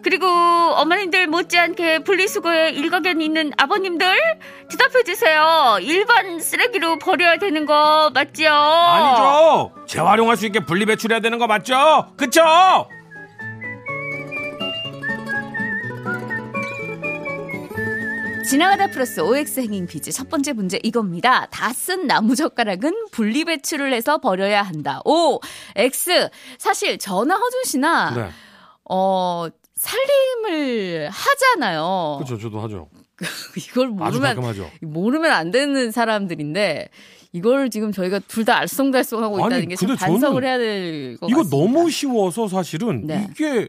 그리고 0.02 0.26
어머님들 0.26 1.26
못지않게 1.26 2.00
분리수거에 2.00 2.70
일가견 2.70 3.20
있는 3.20 3.52
아버님들 3.56 4.06
대답해 4.70 5.04
주세요. 5.04 5.78
일반 5.80 6.40
쓰레기로 6.40 6.99
버려야 6.99 7.37
되는 7.37 7.66
거 7.66 8.11
맞죠? 8.14 8.49
아니죠. 8.49 9.73
재활용할 9.87 10.37
수 10.37 10.47
있게 10.47 10.61
분리배출해야 10.61 11.20
되는 11.20 11.38
거 11.38 11.47
맞죠? 11.47 12.12
그쵸? 12.16 12.88
지나가다 18.49 18.87
플러스 18.88 19.21
OX 19.21 19.61
행인 19.61 19.87
퀴즈 19.87 20.11
첫 20.11 20.28
번째 20.31 20.52
문제 20.55 20.78
이겁니다. 20.83 21.47
다 21.50 21.73
쓴 21.73 22.07
나무젓가락은 22.07 23.09
분리배출을 23.12 23.93
해서 23.93 24.19
버려야 24.19 24.62
한다. 24.62 25.00
O, 25.05 25.38
X. 25.76 26.28
사실 26.59 26.99
저나 26.99 27.35
허준 27.37 27.64
씨나 27.64 28.11
네. 28.14 28.28
어 28.90 29.47
살림을 29.75 31.09
하잖아요. 31.11 32.21
그렇죠. 32.25 32.38
저도 32.38 32.61
하죠. 32.61 32.88
이걸 33.57 33.88
모르면. 33.88 34.37
모르면 34.83 35.31
안 35.31 35.50
되는 35.50 35.90
사람들인데 35.90 36.88
이걸 37.33 37.69
지금 37.71 37.93
저희가 37.93 38.19
둘 38.21 38.45
다 38.45 38.61
알쏭달쏭하고 38.62 39.35
아니, 39.43 39.47
있다는 39.64 39.69
게 39.69 39.76
좀 39.76 39.95
반성을 39.97 40.43
해야 40.45 40.57
될 40.59 41.17
것 41.19 41.26
같습니다. 41.31 41.57
너무 41.57 41.90
쉬워서 41.90 42.49
사실은 42.49 43.07
네. 43.07 43.28
이게 43.31 43.69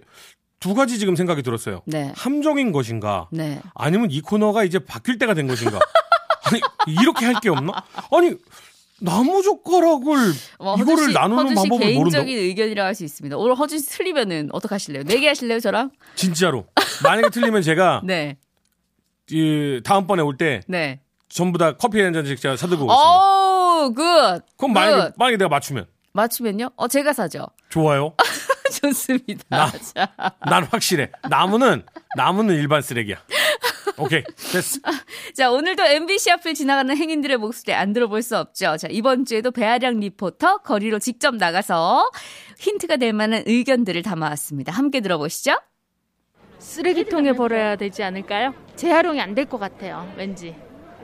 두 0.59 0.73
가지 0.73 0.99
지금 0.99 1.15
생각이 1.15 1.41
들었어요. 1.43 1.81
네. 1.85 2.11
함정인 2.15 2.71
것인가? 2.71 3.27
네. 3.31 3.61
아니면 3.75 4.09
이 4.11 4.21
코너가 4.21 4.63
이제 4.63 4.79
바뀔 4.79 5.17
때가 5.17 5.33
된 5.33 5.47
것인가? 5.47 5.79
아니 6.43 6.61
이렇게 6.87 7.25
할 7.25 7.35
게 7.41 7.49
없나? 7.49 7.73
아니 8.11 8.35
나무젓가락을 9.01 10.33
어, 10.59 10.75
이거를 10.77 11.07
씨, 11.07 11.13
나누는 11.13 11.43
허준 11.43 11.49
씨 11.49 11.55
방법을 11.55 11.79
개인적인 11.85 11.97
모른다고? 12.03 12.29
의견이라고 12.29 12.85
할수 12.87 13.03
있습니다. 13.05 13.37
오늘 13.37 13.55
허준 13.55 13.79
씨 13.79 13.87
틀리면은 13.89 14.49
어떡 14.51 14.71
하실래요? 14.73 15.03
네개 15.03 15.27
하실래요, 15.27 15.59
저랑? 15.61 15.91
진짜로 16.15 16.65
만약에 17.03 17.29
틀리면 17.29 17.61
제가 17.61 18.01
네. 18.05 18.37
이 19.31 19.79
다음번에 19.83 20.21
올때 20.21 20.61
네. 20.67 20.99
전부 21.29 21.57
다 21.57 21.77
커피 21.77 22.01
한 22.01 22.11
잔씩 22.11 22.41
제가 22.41 22.57
사들고 22.57 22.83
오겠습니다. 22.85 23.85
오, 23.85 23.93
good. 23.93 24.41
그럼 24.57 24.73
만약에 24.73 25.01
Good. 25.11 25.13
만약에 25.17 25.37
내가 25.37 25.47
맞추면 25.49 25.85
맞추면요? 26.11 26.71
어, 26.75 26.87
제가 26.89 27.13
사죠. 27.13 27.45
좋아요. 27.69 28.13
좋습니다. 28.69 29.43
나- 29.49 29.71
자, 29.71 30.35
난 30.49 30.63
확실해. 30.63 31.11
나무는 31.29 31.83
나무는 32.15 32.55
일반 32.55 32.81
쓰레기야. 32.81 33.17
오케이 33.97 34.23
됐어. 34.51 34.79
자, 35.35 35.51
오늘도 35.51 35.83
MBC 35.83 36.31
앞을 36.31 36.53
지나가는 36.53 36.95
행인들의 36.95 37.37
목소리 37.37 37.73
안 37.73 37.91
들어볼 37.93 38.21
수 38.21 38.37
없죠. 38.37 38.77
자, 38.77 38.87
이번 38.89 39.25
주에도 39.25 39.51
배아량 39.51 39.99
리포터 39.99 40.59
거리로 40.59 40.99
직접 40.99 41.35
나가서 41.35 42.09
힌트가 42.59 42.97
될 42.97 43.13
만한 43.13 43.43
의견들을 43.45 44.01
담아왔습니다. 44.03 44.71
함께 44.71 45.01
들어보시죠. 45.01 45.57
쓰레기통에 46.59 47.33
버려야 47.33 47.75
되지 47.75 48.03
않을까요? 48.03 48.53
재활용이 48.75 49.19
안 49.21 49.33
될 49.35 49.45
것 49.45 49.57
같아요. 49.59 50.11
왠지. 50.17 50.55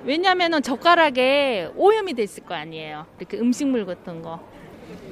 왜냐면은 0.04 0.62
젓가락에 0.62 1.72
오염이 1.76 2.14
됐을 2.14 2.44
거 2.44 2.54
아니에요. 2.54 3.08
이렇게 3.20 3.38
음식물 3.38 3.86
같은 3.86 4.22
거. 4.22 4.40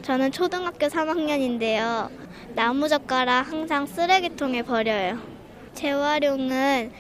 저는 0.02 0.32
초등학교 0.32 0.88
3학년인데요. 0.88 2.10
나무젓가락 2.56 3.52
항상 3.52 3.86
쓰레기통에 3.86 4.64
버려요. 4.64 5.18
재활용은 5.74 6.92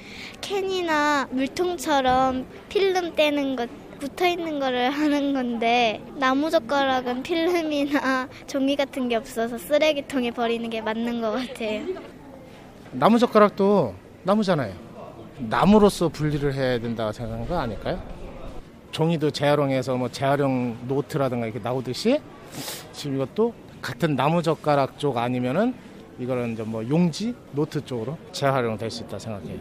캔이나 0.42 1.28
물통처럼 1.32 2.46
필름 2.70 3.16
떼는 3.16 3.56
것 3.56 3.70
붙어 4.00 4.28
있는 4.28 4.60
거를 4.60 4.90
하는 4.92 5.34
건데 5.34 6.02
나무젓가락은 6.16 7.24
필름이나 7.24 8.28
종이 8.48 8.76
같은 8.76 9.08
게 9.08 9.16
없어서 9.16 9.58
쓰레기통에 9.58 10.32
버리는 10.32 10.70
게 10.70 10.82
맞는 10.82 11.22
것 11.22 11.32
같아요. 11.32 11.86
나무젓가락도 12.92 13.94
나무잖아요. 14.24 14.74
나무로서 15.38 16.10
분리를 16.10 16.54
해야 16.54 16.80
된다고 16.80 17.12
생각하는 17.12 17.48
거 17.48 17.58
아닐까요? 17.58 18.02
종이도 18.92 19.32
재활용해서 19.32 19.96
뭐 19.96 20.10
재활용 20.10 20.78
노트라든가 20.88 21.48
이렇게 21.48 21.60
나오듯이 21.60 22.20
지금 22.92 23.16
이것도 23.16 23.54
같은 23.82 24.16
나무 24.16 24.42
젓가락 24.42 24.98
쪽 25.00 25.18
아니면은 25.18 25.74
이거는 26.20 26.54
이제 26.54 26.64
뭐 26.64 26.88
용지 26.88 27.34
노트 27.52 27.84
쪽으로 27.84 28.18
재활용 28.32 28.78
될 28.78 28.90
수 28.92 29.04
있다 29.04 29.18
생각해요. 29.20 29.58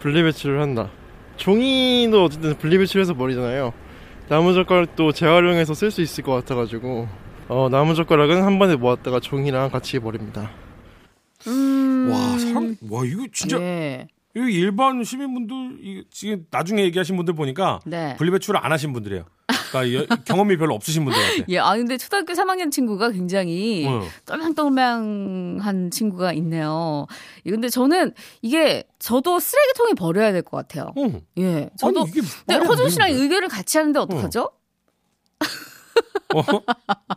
분리배출을 0.00 0.60
한다. 0.60 0.90
종이도 1.36 2.24
어쨌든 2.24 2.56
분리배출해서 2.58 3.14
버리잖아요. 3.14 3.72
나무 4.28 4.54
젓가락도 4.54 5.12
재활용해서 5.12 5.74
쓸 5.74 5.90
수 5.90 6.00
있을 6.00 6.24
것 6.24 6.32
같아가지고 6.32 7.08
어, 7.48 7.68
나무 7.70 7.94
젓가락은 7.94 8.42
한 8.42 8.58
번에 8.58 8.76
모았다가 8.76 9.20
종이랑 9.20 9.70
같이 9.70 9.98
버립니다. 9.98 10.50
음. 11.46 12.08
와 12.10 12.38
사람 12.38 12.76
와 12.90 13.04
이거 13.04 13.26
진짜 13.32 13.58
네. 13.58 14.06
이거 14.34 14.46
일반 14.48 15.04
시민분들 15.04 15.54
이 15.82 16.04
지금 16.10 16.46
나중에 16.50 16.82
얘기하신 16.84 17.16
분들 17.16 17.34
보니까 17.34 17.80
네. 17.84 18.16
분리배출을 18.16 18.58
안 18.62 18.72
하신 18.72 18.92
분들이에요. 18.92 19.24
그러니까 19.80 20.14
여- 20.14 20.16
경험이 20.24 20.56
별로 20.56 20.74
없으신 20.74 21.04
분들 21.04 21.20
같아. 21.20 21.44
예, 21.48 21.58
아 21.58 21.76
근데 21.76 21.96
초등학교 21.96 22.32
3학년 22.32 22.70
친구가 22.70 23.10
굉장히 23.10 23.86
어. 23.86 24.02
똘망똘망한 24.26 25.90
친구가 25.90 26.32
있네요. 26.34 27.06
예, 27.46 27.50
근데 27.50 27.68
저는 27.68 28.12
이게 28.42 28.84
저도 28.98 29.40
쓰레기통에 29.40 29.92
버려야 29.94 30.32
될 30.32 30.42
것 30.42 30.56
같아요. 30.56 30.92
어. 30.96 31.20
예, 31.38 31.70
저도. 31.78 32.02
아니, 32.02 32.10
근데 32.12 32.54
안 32.54 32.66
허준 32.66 32.88
씨랑. 32.90 33.10
의견을 33.10 33.48
같이 33.48 33.78
하는데 33.78 33.98
어떡하죠? 33.98 34.40
어? 34.42 34.50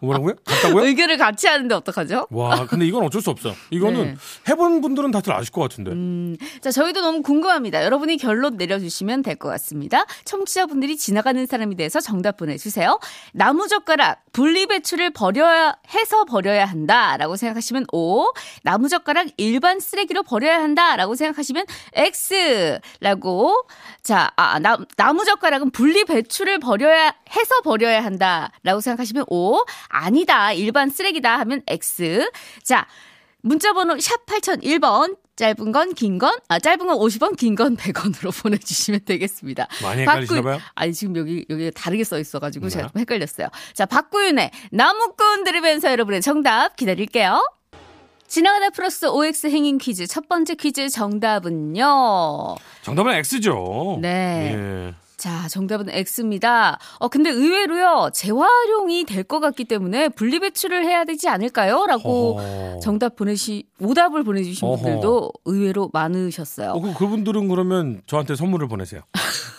뭐라고요? 0.02 0.36
같다고요? 0.46 0.86
의견을 0.86 1.18
같이 1.18 1.48
하는데 1.48 1.74
어떡하죠? 1.74 2.28
와, 2.30 2.66
근데 2.68 2.86
이건 2.86 3.04
어쩔 3.06 3.22
수 3.22 3.30
없어. 3.30 3.54
이거는 3.72 4.04
네. 4.06 4.16
해본 4.50 4.82
분들은 4.82 5.12
다들 5.12 5.34
아실 5.34 5.52
것 5.52 5.62
같은데. 5.62 5.92
음, 5.92 6.38
자, 6.62 6.72
저희도 6.72 7.02
너무 7.02 7.22
궁금합니다. 7.22 7.84
여러분이 7.84 8.18
결론 8.18 8.58
내려주시면 8.58 9.22
될 9.24 9.38
것 9.38 9.50
같습니다. 9.50 10.04
청취자분들이 10.26 10.98
지나가는 10.98 11.46
사람이 11.46 11.76
돼서 11.76 12.00
정답 12.00 12.38
보내주세요. 12.38 13.00
나무젓가락 13.34 14.24
분리배출을 14.34 15.12
버려야 15.12 15.76
해서 15.94 16.26
버려야 16.26 16.66
한다 16.66 17.18
라고 17.18 17.36
생각하시면 17.36 17.86
O, 17.94 18.26
나무젓가락 18.64 19.28
일반 19.38 19.80
쓰레기로 19.80 20.24
버려야 20.24 20.60
한다 20.60 20.96
라고 20.96 21.14
생각하시면 21.16 21.66
X라고. 21.96 23.54
자, 24.02 24.32
아, 24.36 24.58
나, 24.60 24.78
나무젓가락은 24.96 25.72
분리배출을 25.72 26.60
버려야 26.60 27.14
해서 27.36 27.62
버려야 27.64 28.04
한다 28.04 28.52
라고 28.64 28.80
생각하시면 28.82 28.97
O, 29.30 29.63
아니다 29.89 30.54
일반 30.54 30.89
쓰레기다 30.89 31.39
하면 31.39 31.62
X. 31.68 32.30
자. 32.63 32.88
문자번호 33.42 33.98
샵 34.00 34.25
8001번 34.25 35.16
짧은 35.38 35.72
건 35.72 35.94
긴 35.94 36.18
건 36.18 36.34
아 36.50 36.60
짧은 36.60 36.80
건 36.88 36.98
50원 36.98 37.38
긴 37.38 37.56
건 37.56 37.77
100원으로 37.77 38.34
보내주시면 38.44 39.01
되겠습니다. 39.06 39.68
많이 39.84 40.01
헷갈리시나 40.01 40.42
박구- 40.42 40.44
봐요? 40.44 40.60
아니 40.75 40.92
지금 40.94 41.16
여기 41.16 41.46
여기 41.50 41.72
다르게 41.72 42.04
써 42.04 42.20
있어가지고 42.20 42.68
제가 42.68 42.88
네. 42.88 42.92
좀 42.92 43.00
헷갈렸어요. 43.00 43.48
자 43.74 43.86
박구윤의 43.86 44.51
나무꾼 44.72 45.44
들으면서 45.46 45.92
여러분의 45.92 46.22
정답 46.22 46.75
기다릴게요. 46.75 47.42
지나가다 48.28 48.72
플러스 48.72 49.06
OX 49.06 49.48
행인 49.48 49.78
퀴즈 49.78 50.08
첫 50.08 50.28
번째 50.28 50.56
퀴즈 50.56 50.89
정답은요. 50.89 52.56
정답은 52.82 53.13
X죠. 53.13 54.00
네. 54.02 54.54
예. 54.89 54.93
자, 55.17 55.47
정답은 55.47 55.88
X입니다. 55.89 56.77
어, 56.99 57.08
근데 57.08 57.32
의외로요, 57.32 58.12
재활용이 58.13 59.03
될 59.06 59.23
것 59.23 59.39
같기 59.39 59.65
때문에 59.65 60.10
분리배출을 60.10 60.86
해야 60.86 61.03
되지 61.03 61.27
않을까요? 61.27 61.86
라고 61.88 62.38
어허. 62.38 62.80
정답 62.82 63.15
보내시, 63.15 63.65
오답을 63.82 64.23
보내주신 64.23 64.65
어허. 64.67 64.77
분들도 64.82 65.32
의외로 65.45 65.89
많으셨어요. 65.91 66.69
어, 66.71 66.80
그, 66.82 66.93
그분들은 66.93 67.47
그러면 67.47 68.01
저한테 68.06 68.36
선물을 68.36 68.67
보내세요. 68.67 69.01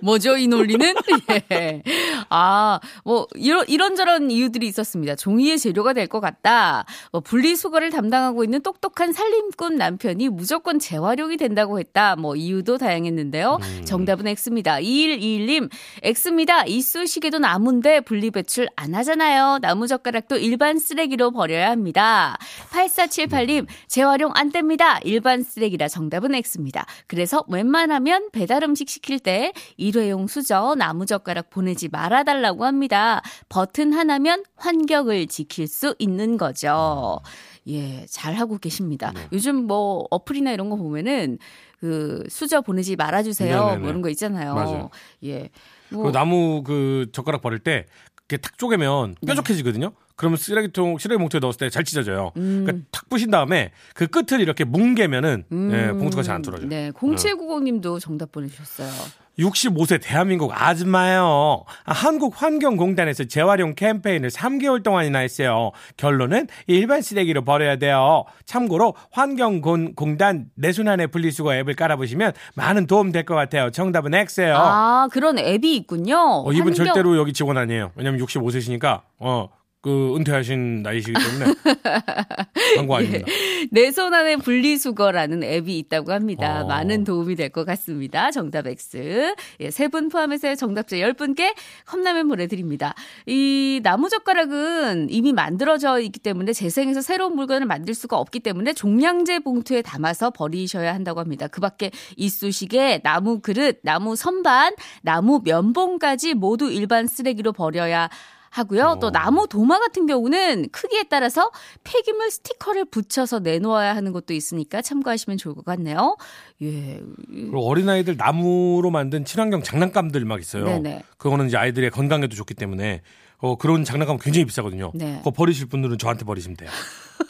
뭐죠, 0.00 0.36
이 0.36 0.46
논리는? 0.46 0.94
예. 1.52 1.82
아, 2.30 2.80
뭐, 3.04 3.26
이런, 3.34 3.64
이런저런 3.68 4.30
이유들이 4.30 4.66
있었습니다. 4.68 5.14
종이의 5.16 5.58
재료가 5.58 5.92
될 5.92 6.08
것 6.08 6.20
같다. 6.20 6.84
뭐, 7.12 7.20
분리수거를 7.20 7.90
담당하고 7.90 8.42
있는 8.44 8.62
똑똑한 8.62 9.12
살림꾼 9.12 9.76
남편이 9.76 10.30
무조건 10.30 10.78
재활용이 10.78 11.36
된다고 11.36 11.78
했다. 11.78 12.16
뭐, 12.16 12.34
이유도 12.34 12.78
다양했는데요. 12.78 13.58
정답은 13.84 14.26
X입니다. 14.26 14.78
2121님, 14.78 15.70
X입니다. 16.02 16.64
이쑤시개도 16.64 17.38
나무인데 17.40 18.00
분리배출 18.00 18.68
안 18.76 18.94
하잖아요. 18.94 19.58
나무젓가락도 19.60 20.36
일반 20.38 20.78
쓰레기로 20.78 21.30
버려야 21.32 21.70
합니다. 21.70 22.38
8478님, 22.70 23.66
재활용 23.86 24.32
안 24.34 24.50
됩니다. 24.50 24.98
일반 25.04 25.42
쓰레기라 25.42 25.88
정답은 25.88 26.34
X입니다. 26.34 26.86
그래서 27.06 27.44
웬만하면 27.48 28.30
배달 28.32 28.62
음식 28.64 28.88
시킬 28.88 29.18
때 29.18 29.52
일회용 29.88 30.26
수저, 30.26 30.74
나무젓가락 30.78 31.50
보내지 31.50 31.88
말아달라고 31.88 32.64
합니다. 32.64 33.22
버튼 33.48 33.92
하나면 33.92 34.44
환경을 34.56 35.26
지킬 35.26 35.66
수 35.66 35.94
있는 35.98 36.36
거죠. 36.36 37.20
예, 37.68 38.06
잘 38.08 38.34
하고 38.34 38.58
계십니다. 38.58 39.12
네. 39.14 39.28
요즘 39.32 39.66
뭐 39.66 40.06
어플이나 40.10 40.52
이런 40.52 40.70
거 40.70 40.76
보면은 40.76 41.38
그 41.80 42.24
수저 42.28 42.60
보내지 42.62 42.96
말아주세요. 42.96 43.56
네네네. 43.60 43.78
뭐 43.78 43.88
이런 43.88 44.02
거 44.02 44.08
있잖아요. 44.10 44.54
맞아요. 44.54 44.90
예. 45.24 45.48
그 45.90 45.94
뭐, 45.94 46.12
나무 46.12 46.62
그 46.64 47.06
젓가락 47.12 47.40
버릴 47.40 47.58
때 47.60 47.86
이렇게 48.28 48.36
탁 48.42 48.58
쪼개면 48.58 49.16
네. 49.22 49.26
뾰족해지거든요. 49.34 49.92
그러면 50.16 50.36
쓰레기통 50.36 50.98
쓰레기 50.98 51.18
봉투에 51.18 51.38
넣었을 51.40 51.58
때 51.58 51.70
잘 51.70 51.84
찢어져요. 51.84 52.32
음. 52.36 52.64
그러니까 52.64 52.86
탁 52.90 53.08
부신 53.08 53.30
다음에 53.30 53.70
그 53.94 54.06
끝을 54.08 54.40
이렇게 54.40 54.64
뭉개면은 54.64 55.44
예, 55.52 55.92
봉투가 55.92 56.22
잘 56.22 56.34
안 56.36 56.42
뚫어져요. 56.42 56.68
네, 56.68 56.90
0790님도 56.92 58.00
정답 58.00 58.32
보내주셨어요. 58.32 58.90
65세 59.38 60.00
대한민국 60.02 60.50
아줌마요. 60.54 61.64
아, 61.84 61.92
한국환경공단에서 61.92 63.24
재활용 63.24 63.74
캠페인을 63.74 64.30
3개월 64.30 64.82
동안이나 64.82 65.20
했어요. 65.20 65.70
결론은 65.96 66.48
일반 66.66 67.02
쓰레기로 67.02 67.44
버려야 67.44 67.76
돼요. 67.76 68.24
참고로 68.46 68.94
환경공단 69.12 70.46
내순환의 70.56 71.08
분리수거 71.08 71.54
앱을 71.54 71.74
깔아보시면 71.76 72.32
많은 72.54 72.86
도움 72.86 73.12
될 73.12 73.24
것 73.28 73.34
같아요. 73.34 73.70
정답은 73.70 74.14
X예요. 74.14 74.56
아, 74.56 75.08
그런 75.12 75.38
앱이 75.38 75.76
있군요. 75.76 76.16
어, 76.46 76.52
이분 76.52 76.68
환경- 76.68 76.86
절대로 76.86 77.16
여기 77.18 77.32
직원 77.32 77.58
아니에요. 77.58 77.92
왜냐면 77.94 78.20
65세시니까 78.20 79.02
어. 79.18 79.48
그 79.80 80.16
은퇴하신 80.16 80.82
나이시기 80.82 81.12
때문에 81.12 81.54
광고 82.76 82.96
아닙니다. 82.96 83.26
내손 83.70 84.12
안에 84.12 84.36
분리수거라는 84.36 85.44
앱이 85.44 85.78
있다고 85.78 86.12
합니다. 86.12 86.62
어. 86.62 86.66
많은 86.66 87.04
도움이 87.04 87.36
될 87.36 87.48
것 87.50 87.64
같습니다. 87.64 88.30
정답 88.30 88.66
X. 88.66 89.34
예, 89.60 89.70
세 89.70 89.88
분 89.88 90.08
포함해서 90.08 90.54
정답자 90.56 90.96
10분께 90.96 91.54
컵라면 91.86 92.28
보내드립니다. 92.28 92.94
이 93.26 93.80
나무젓가락은 93.82 95.08
이미 95.10 95.32
만들어져 95.32 96.00
있기 96.00 96.20
때문에 96.20 96.52
재생해서 96.52 97.00
새로운 97.00 97.36
물건을 97.36 97.66
만들 97.66 97.94
수가 97.94 98.18
없기 98.18 98.40
때문에 98.40 98.72
종량제 98.74 99.38
봉투에 99.40 99.82
담아서 99.82 100.30
버리셔야 100.30 100.92
한다고 100.94 101.20
합니다. 101.20 101.46
그 101.48 101.60
밖에 101.60 101.90
이쑤시개, 102.16 103.00
나무 103.02 103.40
그릇, 103.40 103.78
나무 103.82 104.14
선반, 104.16 104.74
나무 105.02 105.40
면봉까지 105.44 106.34
모두 106.34 106.70
일반 106.70 107.06
쓰레기로 107.06 107.52
버려야 107.52 108.10
하고요. 108.50 108.98
또 109.00 109.10
나무 109.10 109.46
도마 109.48 109.78
같은 109.78 110.06
경우는 110.06 110.68
크기에 110.70 111.04
따라서 111.04 111.50
폐기물 111.84 112.30
스티커를 112.30 112.84
붙여서 112.86 113.40
내놓아야 113.40 113.94
하는 113.94 114.12
것도 114.12 114.34
있으니까 114.34 114.82
참고하시면 114.82 115.38
좋을 115.38 115.54
것 115.54 115.64
같네요. 115.64 116.16
예. 116.62 117.00
그리고 117.26 117.66
어린아이들 117.68 118.16
나무로 118.16 118.90
만든 118.90 119.24
친환경 119.24 119.62
장난감들 119.62 120.24
막 120.24 120.40
있어요. 120.40 120.64
네네. 120.64 121.02
그거는 121.18 121.46
이제 121.48 121.56
아이들의 121.56 121.90
건강에도 121.90 122.34
좋기 122.34 122.54
때문에 122.54 123.02
어, 123.40 123.56
그런 123.56 123.84
장난감 123.84 124.18
굉장히 124.18 124.44
비싸거든요. 124.46 124.90
네. 124.94 125.18
그거 125.18 125.30
버리실 125.30 125.66
분들은 125.66 125.98
저한테 125.98 126.24
버리시면 126.24 126.56
돼요. 126.56 126.70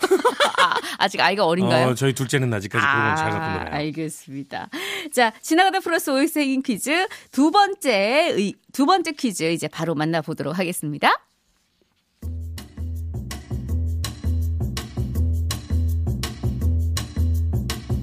아, 0.99 1.05
아직 1.05 1.21
아이가 1.21 1.47
어린가요? 1.47 1.89
어, 1.89 1.95
저희 1.95 2.13
둘째는 2.13 2.53
아직까지 2.53 2.85
그런 2.85 3.17
잘 3.17 3.31
갖고 3.31 3.59
놀아요. 3.59 3.75
알겠습니다. 3.75 4.69
자, 5.13 5.33
지나가다 5.41 5.81
플러스 5.81 6.11
OX 6.11 6.39
행인 6.41 6.63
퀴즈 6.63 7.07
두 7.31 7.51
번째, 7.51 8.35
의- 8.37 8.55
두 8.73 8.85
번째 8.85 9.13
퀴즈 9.13 9.45
이제 9.45 9.69
바로 9.69 9.95
만나보도록 9.95 10.59
하겠습니다. 10.59 11.13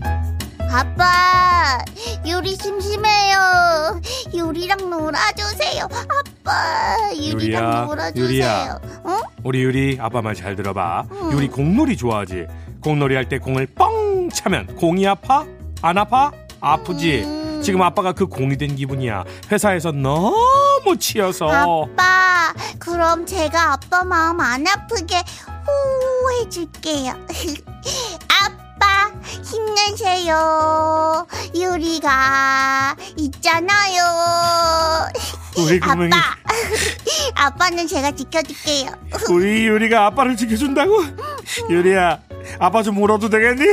어, 0.01 0.67
아빠, 0.71 1.77
요리 2.27 2.55
심심해요. 2.55 4.01
요리랑 4.35 4.89
놀아주세요. 4.89 5.83
아빠. 6.43 7.15
유리야, 7.15 7.85
놀아주세요. 7.85 8.25
유리야. 8.25 8.79
어? 9.03 9.19
우리 9.43 9.61
유리 9.63 9.97
아빠 9.99 10.21
말 10.21 10.35
잘 10.35 10.55
들어봐. 10.55 11.05
유리 11.31 11.47
공놀이 11.47 11.95
좋아하지. 11.95 12.45
공놀이 12.85 13.15
할 13.15 13.27
때 13.27 13.39
공을 13.39 13.65
뻥 13.73 14.29
차면 14.29 14.67
공이 14.75 15.07
아파? 15.07 15.43
안 15.81 15.97
아파? 15.97 16.31
아프지. 16.61 17.23
음. 17.25 17.61
지금 17.63 17.81
아빠가 17.81 18.11
그 18.13 18.27
공이 18.27 18.57
된 18.57 18.75
기분이야. 18.75 19.23
회사에서 19.51 19.91
너무 19.91 20.95
치여서. 20.99 21.49
아빠, 21.51 22.53
그럼 22.77 23.25
제가 23.25 23.73
아빠 23.73 24.03
마음 24.03 24.39
안 24.39 24.67
아프게 24.67 25.15
후 25.17 26.41
해줄게요. 26.43 27.13
아빠, 28.29 29.11
힘내세요. 29.43 31.25
유리가 31.55 32.95
있잖아요. 33.17 34.03
우리 35.57 35.79
구멍이 35.79 36.11
아빠, 36.13 36.35
아빠는 37.47 37.87
제가 37.87 38.11
지켜줄게요. 38.11 38.91
우리 39.31 39.65
유리가 39.65 40.05
아빠를 40.05 40.37
지켜준다고? 40.37 41.03
유리야, 41.71 42.19
아빠 42.59 42.83
좀 42.83 43.01
울어도 43.01 43.29
되겠니? 43.29 43.63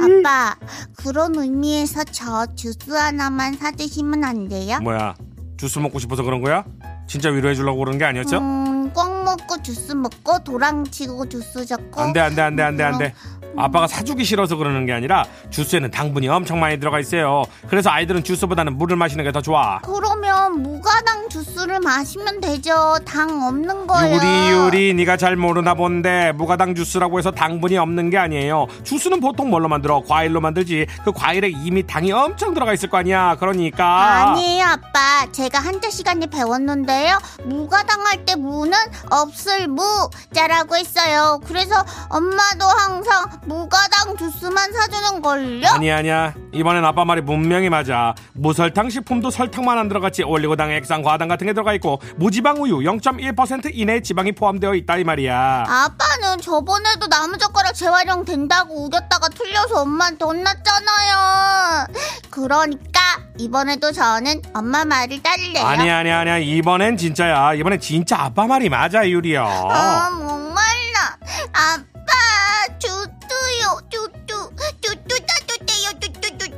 아빠, 0.00 0.56
그런 0.96 1.34
의미에서 1.36 2.04
저 2.04 2.46
주스 2.54 2.90
하나만 2.90 3.54
사주시면 3.54 4.24
안 4.24 4.48
돼요? 4.48 4.78
뭐야, 4.80 5.14
주스 5.56 5.78
먹고 5.78 5.98
싶어서 5.98 6.22
그런 6.22 6.40
거야? 6.40 6.64
진짜 7.06 7.28
위로해 7.28 7.54
주려고 7.54 7.80
그런 7.80 7.98
게 7.98 8.04
아니었죠? 8.04 8.38
음, 8.38 8.92
꽉 8.94 9.24
먹고 9.24 9.62
주스 9.62 9.92
먹고 9.92 10.38
도랑 10.44 10.84
치고 10.84 11.28
주스 11.28 11.66
잡고 11.66 12.00
안 12.00 12.12
돼, 12.12 12.20
안 12.20 12.34
돼, 12.34 12.42
안 12.42 12.56
돼, 12.56 12.62
안 12.62 12.76
돼, 12.76 12.84
안 12.84 12.98
돼. 12.98 13.14
아빠가 13.56 13.86
사주기 13.86 14.24
싫어서 14.24 14.56
그러는 14.56 14.86
게 14.86 14.92
아니라 14.92 15.24
주스에는 15.50 15.90
당분이 15.90 16.28
엄청 16.28 16.60
많이 16.60 16.78
들어가 16.78 16.98
있어요. 17.00 17.42
그래서 17.68 17.90
아이들은 17.90 18.22
주스보다는 18.24 18.76
물을 18.78 18.96
마시는 18.96 19.24
게 19.24 19.30
더 19.30 19.40
좋아. 19.40 19.78
그러면 19.82 20.60
무가당 20.60 21.28
주스를 21.28 21.78
마시면 21.78 22.40
되죠. 22.40 22.98
당 23.06 23.40
없는 23.42 23.86
거요. 23.86 24.12
유리 24.16 24.48
유리 24.50 24.94
네가 24.94 25.16
잘 25.16 25.36
모르나 25.36 25.74
본데 25.74 26.32
무가당 26.32 26.74
주스라고 26.74 27.18
해서 27.18 27.30
당분이 27.30 27.78
없는 27.78 28.10
게 28.10 28.18
아니에요. 28.18 28.66
주스는 28.82 29.20
보통 29.20 29.50
뭘로 29.50 29.68
만들어? 29.68 30.02
과일로 30.02 30.40
만들지. 30.40 30.86
그 31.04 31.12
과일에 31.12 31.48
이미 31.48 31.86
당이 31.86 32.10
엄청 32.10 32.54
들어가 32.54 32.72
있을 32.72 32.90
거 32.90 32.96
아니야. 32.98 33.36
그러니까 33.38 34.30
아니에요, 34.32 34.64
아빠. 34.64 35.30
제가 35.30 35.60
한자 35.60 35.90
시간에 35.90 36.26
배웠는데요. 36.26 37.18
무가당 37.44 38.00
할 38.06 38.20
때 38.26 38.34
무는 38.34 38.76
없을 39.10 39.66
무자라고 39.68 40.76
했어요. 40.76 41.40
그래서 41.46 41.74
엄마도 42.10 42.66
항상 42.66 43.39
무가당 43.46 44.16
주스만 44.16 44.72
사주는 44.72 45.22
걸요. 45.22 45.68
아니 45.68 45.90
아니야. 45.90 46.34
이번엔 46.52 46.84
아빠 46.84 47.04
말이 47.04 47.22
분명히 47.22 47.68
맞아. 47.70 48.14
무설탕 48.34 48.90
식품도 48.90 49.30
설탕만 49.30 49.78
안 49.78 49.88
들어갔지. 49.88 50.22
올리고당, 50.24 50.70
액상, 50.70 51.02
과당 51.02 51.28
같은 51.28 51.46
게 51.46 51.52
들어가 51.52 51.72
있고 51.74 52.00
무지방 52.16 52.56
우유 52.62 52.78
0.1% 52.78 53.70
이내의 53.72 54.02
지방이 54.02 54.32
포함되어 54.32 54.74
있다 54.74 54.98
이 54.98 55.04
말이야. 55.04 55.64
아빠는 55.68 56.40
저번에도 56.42 57.06
나무젓가락 57.06 57.74
재활용 57.74 58.24
된다고 58.24 58.84
우겼다가 58.86 59.28
틀려서 59.28 59.82
엄마한테 59.82 60.24
혼났잖아요. 60.24 61.86
그러니까 62.30 63.00
이번에도 63.38 63.90
저는 63.92 64.42
엄마 64.54 64.84
말을 64.84 65.22
따를래요. 65.22 65.64
아니야 65.64 65.98
아니야 65.98 66.18
아니야. 66.20 66.38
이번엔 66.38 66.96
진짜야. 66.96 67.54
이번엔 67.54 67.80
진짜 67.80 68.20
아빠 68.20 68.46
말이 68.46 68.68
맞아 68.68 69.08
유리야. 69.08 69.42
아, 69.42 70.10
목말라. 70.10 71.16
아빠, 71.52 72.78
주 72.78 72.88
주뚜요, 73.30 73.80
주뚜, 73.90 74.50
주뚜, 74.80 75.14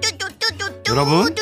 주뚜, 0.00 0.38
주뚜. 0.58 0.92
여러분, 0.92 1.34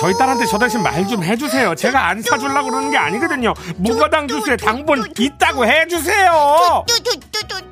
저희 0.00 0.14
딸한테 0.16 0.46
저 0.46 0.58
대신 0.58 0.82
말 0.82 1.06
좀 1.08 1.22
해주세요. 1.24 1.74
제가 1.74 2.08
안 2.08 2.22
사주려고 2.22 2.70
그러는 2.70 2.90
게 2.90 2.96
아니거든요. 2.96 3.52
무가당 3.76 4.28
주스에 4.28 4.56
당분 4.56 5.04
있다고 5.18 5.66
해주세요. 5.66 6.84
주뚜주뚜주뚜. 6.88 7.66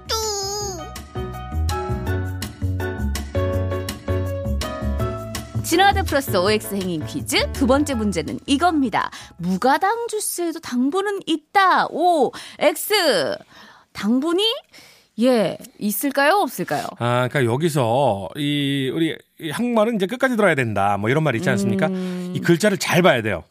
진화대 5.65 6.03
플러스 6.03 6.37
OX 6.37 6.75
행인 6.75 7.05
퀴즈 7.07 7.51
두 7.53 7.67
번째 7.67 7.95
문제는 7.95 8.39
이겁니다. 8.47 9.11
무가당 9.39 10.07
주스에도 10.09 10.61
당분은 10.61 11.21
있다. 11.27 11.87
O 11.91 12.33
X 12.59 13.37
당분이 13.93 14.43
예 15.21 15.57
있을까요 15.79 16.35
없을까요? 16.37 16.87
아, 16.99 17.29
그러니까 17.29 17.45
여기서 17.53 18.29
이 18.37 18.91
우리 18.93 19.17
이 19.41 19.51
한국말은 19.51 19.97
이제 19.97 20.07
끝까지 20.07 20.37
들어야 20.37 20.55
된다. 20.55 20.97
뭐 20.97 21.09
이런 21.11 21.23
말 21.23 21.37
있지 21.37 21.49
않습니까? 21.51 21.87
음. 21.89 22.33
이 22.35 22.41
글자를 22.41 22.79
잘 22.79 23.03
봐야 23.03 23.23
돼요. 23.23 23.45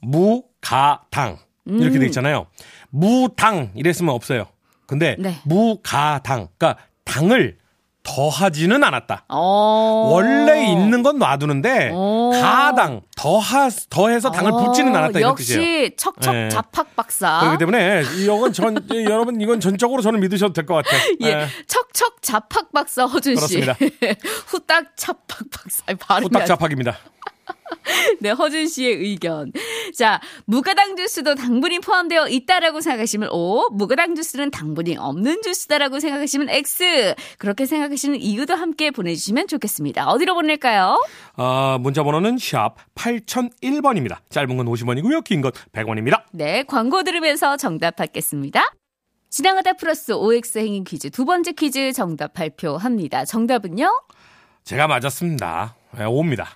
무 0.00 0.42
가 0.60 1.04
당 1.10 1.38
이렇게 1.64 1.98
음. 1.98 2.00
돼 2.00 2.06
있잖아요. 2.06 2.46
무당 2.90 3.70
이랬으면 3.74 4.14
없어요. 4.14 4.46
근데 4.86 5.16
네. 5.18 5.34
무가당, 5.44 6.48
그러니까 6.58 6.76
당을 7.04 7.56
더하지는 8.06 8.84
않았다. 8.84 9.24
어. 9.28 10.10
원래 10.12 10.70
있는 10.70 11.02
건 11.02 11.18
놔두는데 11.18 11.90
어. 11.92 12.30
가당 12.40 13.00
더하 13.16 13.68
더해서 13.90 14.30
당을 14.30 14.52
어, 14.52 14.56
붓지는 14.64 14.94
않았다 14.94 15.18
이런 15.18 15.30
역시 15.32 15.54
뜻이에요. 15.54 15.88
척척 15.96 16.34
예. 16.34 16.48
자팍 16.48 16.94
박사. 16.94 17.40
그렇기 17.40 17.58
때문에 17.58 18.02
이건 18.22 18.52
전 18.52 18.76
예, 18.94 19.04
여러분 19.04 19.40
이건 19.40 19.58
전적으로 19.60 20.02
저는 20.02 20.20
믿으셔도 20.20 20.52
될 20.52 20.66
것 20.66 20.74
같아요. 20.76 21.00
예, 21.22 21.26
예. 21.26 21.46
척척 21.66 22.22
자팍 22.22 22.72
박사 22.72 23.04
허준 23.06 23.36
씨. 23.36 23.60
그렇습니다. 23.60 23.76
후딱 24.46 24.96
자팍 24.96 25.38
박사 25.50 26.20
후딱 26.22 26.42
안 26.42 26.46
자팍입니다. 26.46 26.96
네, 28.20 28.30
허준 28.30 28.66
씨의 28.66 28.96
의견. 28.96 29.52
자, 29.96 30.20
무가당 30.44 30.96
주스도 30.96 31.34
당분이 31.34 31.80
포함되어 31.80 32.28
있다라고 32.28 32.80
생각하시면 32.80 33.28
O, 33.32 33.68
무가당 33.72 34.14
주스는 34.14 34.50
당분이 34.50 34.96
없는 34.96 35.42
주스다라고 35.42 36.00
생각하시면 36.00 36.48
X. 36.50 37.14
그렇게 37.38 37.66
생각하시는 37.66 38.20
이유도 38.20 38.54
함께 38.54 38.90
보내주시면 38.90 39.48
좋겠습니다. 39.48 40.06
어디로 40.08 40.34
보낼까요? 40.34 41.00
아, 41.36 41.78
문자 41.80 42.02
번호는 42.02 42.38
샵 42.38 42.74
8001번입니다. 42.94 44.18
짧은 44.30 44.56
건 44.56 44.66
50원이고요. 44.66 45.24
긴 45.24 45.42
건 45.42 45.52
100원입니다. 45.72 46.22
네, 46.32 46.62
광고 46.64 47.02
들으면서 47.02 47.56
정답 47.56 47.96
받겠습니다. 47.96 48.72
지나가다 49.28 49.74
플러스 49.74 50.12
OX 50.12 50.58
행인 50.58 50.84
퀴즈 50.84 51.10
두 51.10 51.24
번째 51.24 51.52
퀴즈 51.52 51.92
정답 51.92 52.32
발표합니다. 52.32 53.24
정답은요? 53.24 53.90
제가 54.64 54.86
맞았습니다. 54.86 55.74
네, 55.98 56.04
5입니다. 56.04 56.46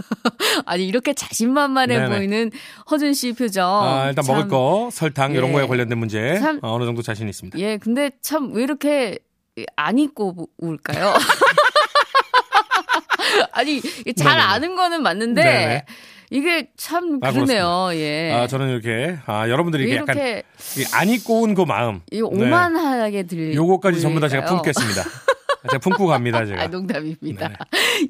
아니 0.66 0.86
이렇게 0.86 1.14
자신만만해 1.14 1.98
네네. 1.98 2.16
보이는 2.16 2.50
허준 2.90 3.14
씨 3.14 3.32
표정. 3.32 3.68
아, 3.82 4.08
일단 4.08 4.24
먹을 4.26 4.42
참, 4.42 4.48
거, 4.48 4.88
설탕 4.92 5.32
이런 5.32 5.50
예. 5.50 5.54
거에 5.54 5.66
관련된 5.66 5.98
문제 5.98 6.38
참- 6.40 6.60
어, 6.62 6.74
어느 6.74 6.84
정도 6.84 7.02
자신 7.02 7.28
있습니다. 7.28 7.58
예, 7.58 7.76
근데 7.78 8.10
참 8.22 8.52
왜 8.52 8.62
이렇게 8.62 9.18
안 9.76 9.98
입고 9.98 10.48
울까요? 10.58 11.14
아니 13.52 13.80
잘 13.80 14.36
네네네. 14.36 14.40
아는 14.42 14.76
거는 14.76 15.02
맞는데 15.02 15.42
네네. 15.42 15.84
이게 16.30 16.70
참 16.76 17.18
아, 17.22 17.30
그러네요. 17.32 17.90
예. 17.92 18.32
아, 18.32 18.46
저는 18.46 18.68
이렇게 18.68 19.18
아, 19.26 19.48
여러분들이 19.48 19.84
왜 19.84 19.88
이게 19.90 19.96
약간 19.98 20.42
이안 20.78 21.08
입고 21.08 21.42
온 21.42 21.54
그 21.54 21.62
마음. 21.62 22.00
이 22.10 22.20
오만하게 22.20 23.24
들 23.24 23.50
네. 23.50 23.54
요거까지 23.54 24.00
전부 24.00 24.20
다 24.20 24.28
제가? 24.28 24.46
품겠습니다. 24.46 25.02
제가 25.70 25.78
품고 25.78 26.06
갑니다, 26.06 26.44
제가. 26.44 26.62
아, 26.64 26.66
농담입니다. 26.66 27.48
네네. 27.48 27.56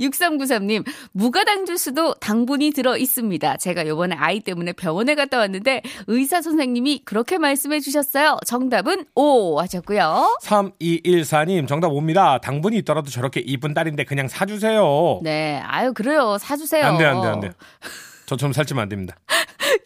6393님, 0.00 0.84
무가당 1.12 1.66
주스도 1.66 2.14
당분이 2.14 2.70
들어 2.72 2.96
있습니다. 2.96 3.56
제가 3.58 3.86
요번에 3.86 4.16
아이 4.16 4.40
때문에 4.40 4.72
병원에 4.72 5.14
갔다 5.14 5.38
왔는데 5.38 5.82
의사 6.06 6.42
선생님이 6.42 7.02
그렇게 7.04 7.38
말씀해 7.38 7.80
주셨어요. 7.80 8.38
정답은 8.46 9.04
O 9.14 9.60
하셨고요. 9.60 10.38
3214님 10.42 11.66
정답 11.68 11.88
옵니다. 11.92 12.38
당분이 12.38 12.76
있더라도 12.78 13.10
저렇게 13.10 13.40
이쁜 13.40 13.74
딸인데 13.74 14.04
그냥 14.04 14.28
사주세요. 14.28 15.20
네, 15.22 15.60
아유, 15.64 15.92
그래요. 15.92 16.38
사주세요. 16.38 16.84
안 16.84 16.98
돼, 16.98 17.04
안 17.04 17.20
돼, 17.20 17.28
안 17.28 17.40
돼. 17.40 17.50
저처럼 18.26 18.52
살찌면 18.52 18.82
안 18.82 18.88
됩니다. 18.88 19.16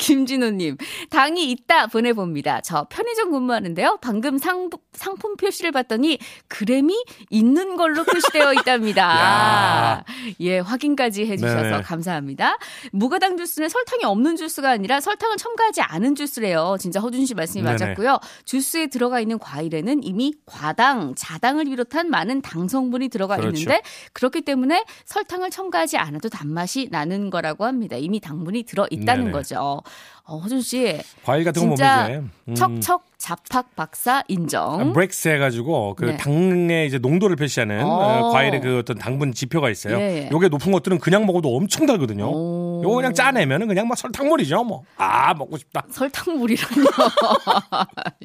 김진호님, 0.00 0.76
당이 1.10 1.50
있다 1.50 1.86
보내봅니다. 1.88 2.60
저 2.62 2.86
편의점 2.90 3.30
근무하는데요. 3.30 3.98
방금 4.00 4.38
상, 4.38 4.70
상품 4.92 5.36
표시를 5.36 5.72
봤더니 5.72 6.18
그램이 6.48 6.94
있는 7.28 7.76
걸로 7.76 8.04
표시되어 8.04 8.54
있답니다. 8.60 9.02
야. 9.02 10.04
예, 10.40 10.58
확인까지 10.58 11.26
해주셔서 11.26 11.62
네네. 11.62 11.82
감사합니다. 11.82 12.56
무가당 12.92 13.36
주스는 13.36 13.68
설탕이 13.68 14.04
없는 14.04 14.36
주스가 14.36 14.70
아니라 14.70 15.00
설탕을 15.00 15.36
첨가하지 15.36 15.82
않은 15.82 16.14
주스래요. 16.14 16.76
진짜 16.80 17.00
허준 17.00 17.26
씨 17.26 17.34
말씀이 17.34 17.62
네네. 17.62 17.72
맞았고요. 17.78 18.18
주스에 18.44 18.86
들어가 18.88 19.20
있는 19.20 19.38
과일에는 19.38 20.02
이미 20.02 20.34
과당, 20.46 21.14
자당을 21.14 21.66
비롯한 21.66 22.08
많은 22.10 22.40
당 22.42 22.68
성분이 22.68 23.08
들어가 23.08 23.36
그렇죠. 23.36 23.56
있는데 23.58 23.82
그렇기 24.12 24.42
때문에 24.42 24.84
설탕을 25.04 25.50
첨가하지 25.50 25.98
않아도 25.98 26.28
단맛이 26.28 26.88
나는 26.90 27.30
거라고 27.30 27.66
합니다. 27.66 27.96
이미 27.96 28.18
당분이 28.20 28.64
들어 28.64 28.86
있다는. 28.90 29.30
거죠. 29.30 29.82
어, 30.24 30.38
허준 30.38 30.62
씨, 30.62 31.00
과일 31.24 31.44
같은 31.44 31.62
거 31.68 31.74
보면 31.74 32.04
이제 32.04 32.22
음, 32.48 32.54
척척 32.54 33.09
자팍 33.20 33.76
박사 33.76 34.24
인정. 34.28 34.80
아, 34.80 34.92
브렉스 34.94 35.28
해가지고 35.28 35.94
그 35.94 36.06
네. 36.06 36.16
당의 36.16 36.86
이제 36.86 36.98
농도를 36.98 37.36
표시하는 37.36 37.84
어. 37.84 37.88
어, 37.88 38.30
과일의 38.30 38.62
그 38.62 38.78
어떤 38.78 38.96
당분 38.96 39.32
지표가 39.32 39.68
있어요. 39.68 39.96
예, 39.98 40.00
예. 40.00 40.28
요게 40.32 40.48
높은 40.48 40.72
것들은 40.72 40.98
그냥 40.98 41.26
먹어도 41.26 41.54
엄청 41.54 41.84
달거든요. 41.84 42.24
오. 42.24 42.80
요거 42.82 42.96
그냥 42.96 43.12
짜내면은 43.12 43.68
그냥 43.68 43.86
막 43.88 43.98
설탕물이죠, 43.98 44.64
뭐. 44.64 44.84
아, 44.96 45.34
먹고 45.34 45.58
싶다. 45.58 45.84
설탕물이라뇨. 45.90 46.84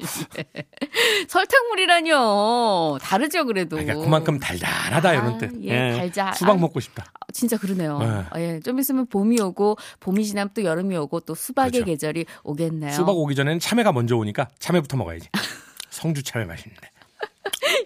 예. 0.38 0.64
설탕물이라뇨. 1.28 2.98
다르죠, 3.02 3.44
그래도. 3.44 3.76
그러니까 3.76 4.02
그만큼 4.02 4.38
달달하다, 4.38 5.12
이런 5.12 5.26
아, 5.34 5.38
뜻. 5.38 5.50
예, 5.62 5.92
달자. 5.92 6.32
수박 6.32 6.52
아, 6.52 6.58
먹고 6.58 6.80
싶다. 6.80 7.04
진짜 7.34 7.58
그러네요. 7.58 7.98
네. 7.98 8.06
아, 8.30 8.40
예, 8.40 8.60
좀 8.60 8.78
있으면 8.78 9.06
봄이 9.08 9.40
오고 9.42 9.76
봄이 10.00 10.24
지나면 10.24 10.50
또 10.54 10.64
여름이 10.64 10.96
오고 10.96 11.20
또 11.20 11.34
수박의 11.34 11.72
그렇죠. 11.72 11.84
계절이 11.84 12.24
오겠네요. 12.44 12.92
수박 12.92 13.14
오기 13.14 13.34
전에는 13.34 13.60
참외가 13.60 13.92
먼저 13.92 14.16
오니까 14.16 14.48
참외 14.58 14.80
부터 14.86 14.96
먹어야지. 14.96 15.28
성주 15.90 16.22
참외 16.22 16.46
맛있는데. 16.46 16.90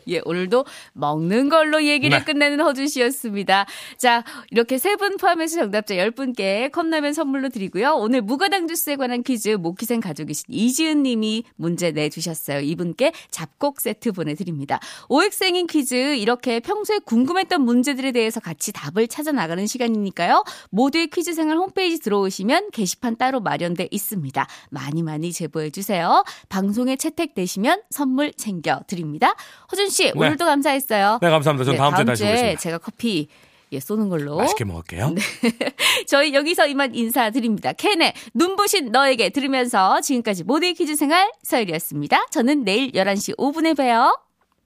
예, 0.08 0.20
오늘도 0.24 0.64
먹는 0.92 1.48
걸로 1.48 1.84
얘기를 1.84 2.18
네. 2.18 2.24
끝내는 2.24 2.60
허준 2.60 2.86
씨였습니다. 2.88 3.66
자, 3.98 4.24
이렇게 4.50 4.78
세 4.78 4.96
분 5.00 5.16
포함해서 5.16 5.56
정답자 5.60 5.94
10분께 5.94 6.70
컵라면 6.72 7.12
선물로 7.14 7.48
드리고요. 7.48 7.94
오늘 7.94 8.20
무가당 8.22 8.68
주스에 8.68 8.96
관한 8.96 9.22
퀴즈 9.22 9.50
모키생 9.50 10.00
가족이신 10.00 10.46
이지은 10.48 11.02
님이 11.02 11.44
문제 11.56 11.90
내주셨어요. 11.90 12.60
이분께 12.60 13.12
잡곡 13.30 13.80
세트 13.80 14.12
보내드립니다. 14.12 14.78
오엑생인 15.08 15.66
퀴즈 15.68 16.16
이렇게 16.16 16.60
평소에 16.60 16.98
궁금했던 16.98 17.62
문제들에 17.62 18.12
대해서 18.12 18.40
같이 18.40 18.72
답을 18.72 19.08
찾아 19.08 19.32
나가는 19.32 19.66
시간이니까요. 19.66 20.44
모두의 20.70 21.06
퀴즈 21.08 21.32
생활 21.34 21.56
홈페이지 21.56 21.98
들어오시면 22.00 22.70
게시판 22.72 23.16
따로 23.16 23.40
마련돼 23.40 23.88
있습니다. 23.90 24.46
많이 24.70 25.02
많이 25.02 25.32
제보해 25.32 25.70
주세요. 25.70 26.24
방송에 26.48 26.96
채택되시면 26.96 27.82
선물 27.90 28.32
챙겨 28.32 28.80
드립니다. 28.86 29.34
허준 29.72 29.88
씨, 29.90 30.12
오늘도 30.14 30.44
감사했어요. 30.44 31.18
네, 31.20 31.30
감사합니다. 31.30 31.64
전 31.64 31.76
다음 31.76 31.94
주에 31.94 32.04
다시 32.04 32.24
오겠습니다. 32.24 32.60
제가 32.60 32.78
커피 32.78 33.28
예, 33.72 33.78
쏘는 33.78 34.08
걸로. 34.08 34.36
맛있게 34.36 34.64
먹을게요. 34.64 35.14
저희 36.08 36.34
여기서 36.34 36.66
이만 36.66 36.94
인사드립니다. 36.94 37.72
캔의 37.72 38.14
눈부신 38.34 38.90
너에게 38.90 39.30
들으면서 39.30 40.00
지금까지 40.00 40.44
모두의 40.44 40.74
퀴즈 40.74 40.96
생활 40.96 41.30
서일이었습니다. 41.42 42.26
저는 42.30 42.64
내일 42.64 42.90
11시 42.92 43.36
5분에 43.36 43.76
봬요. 43.76 44.16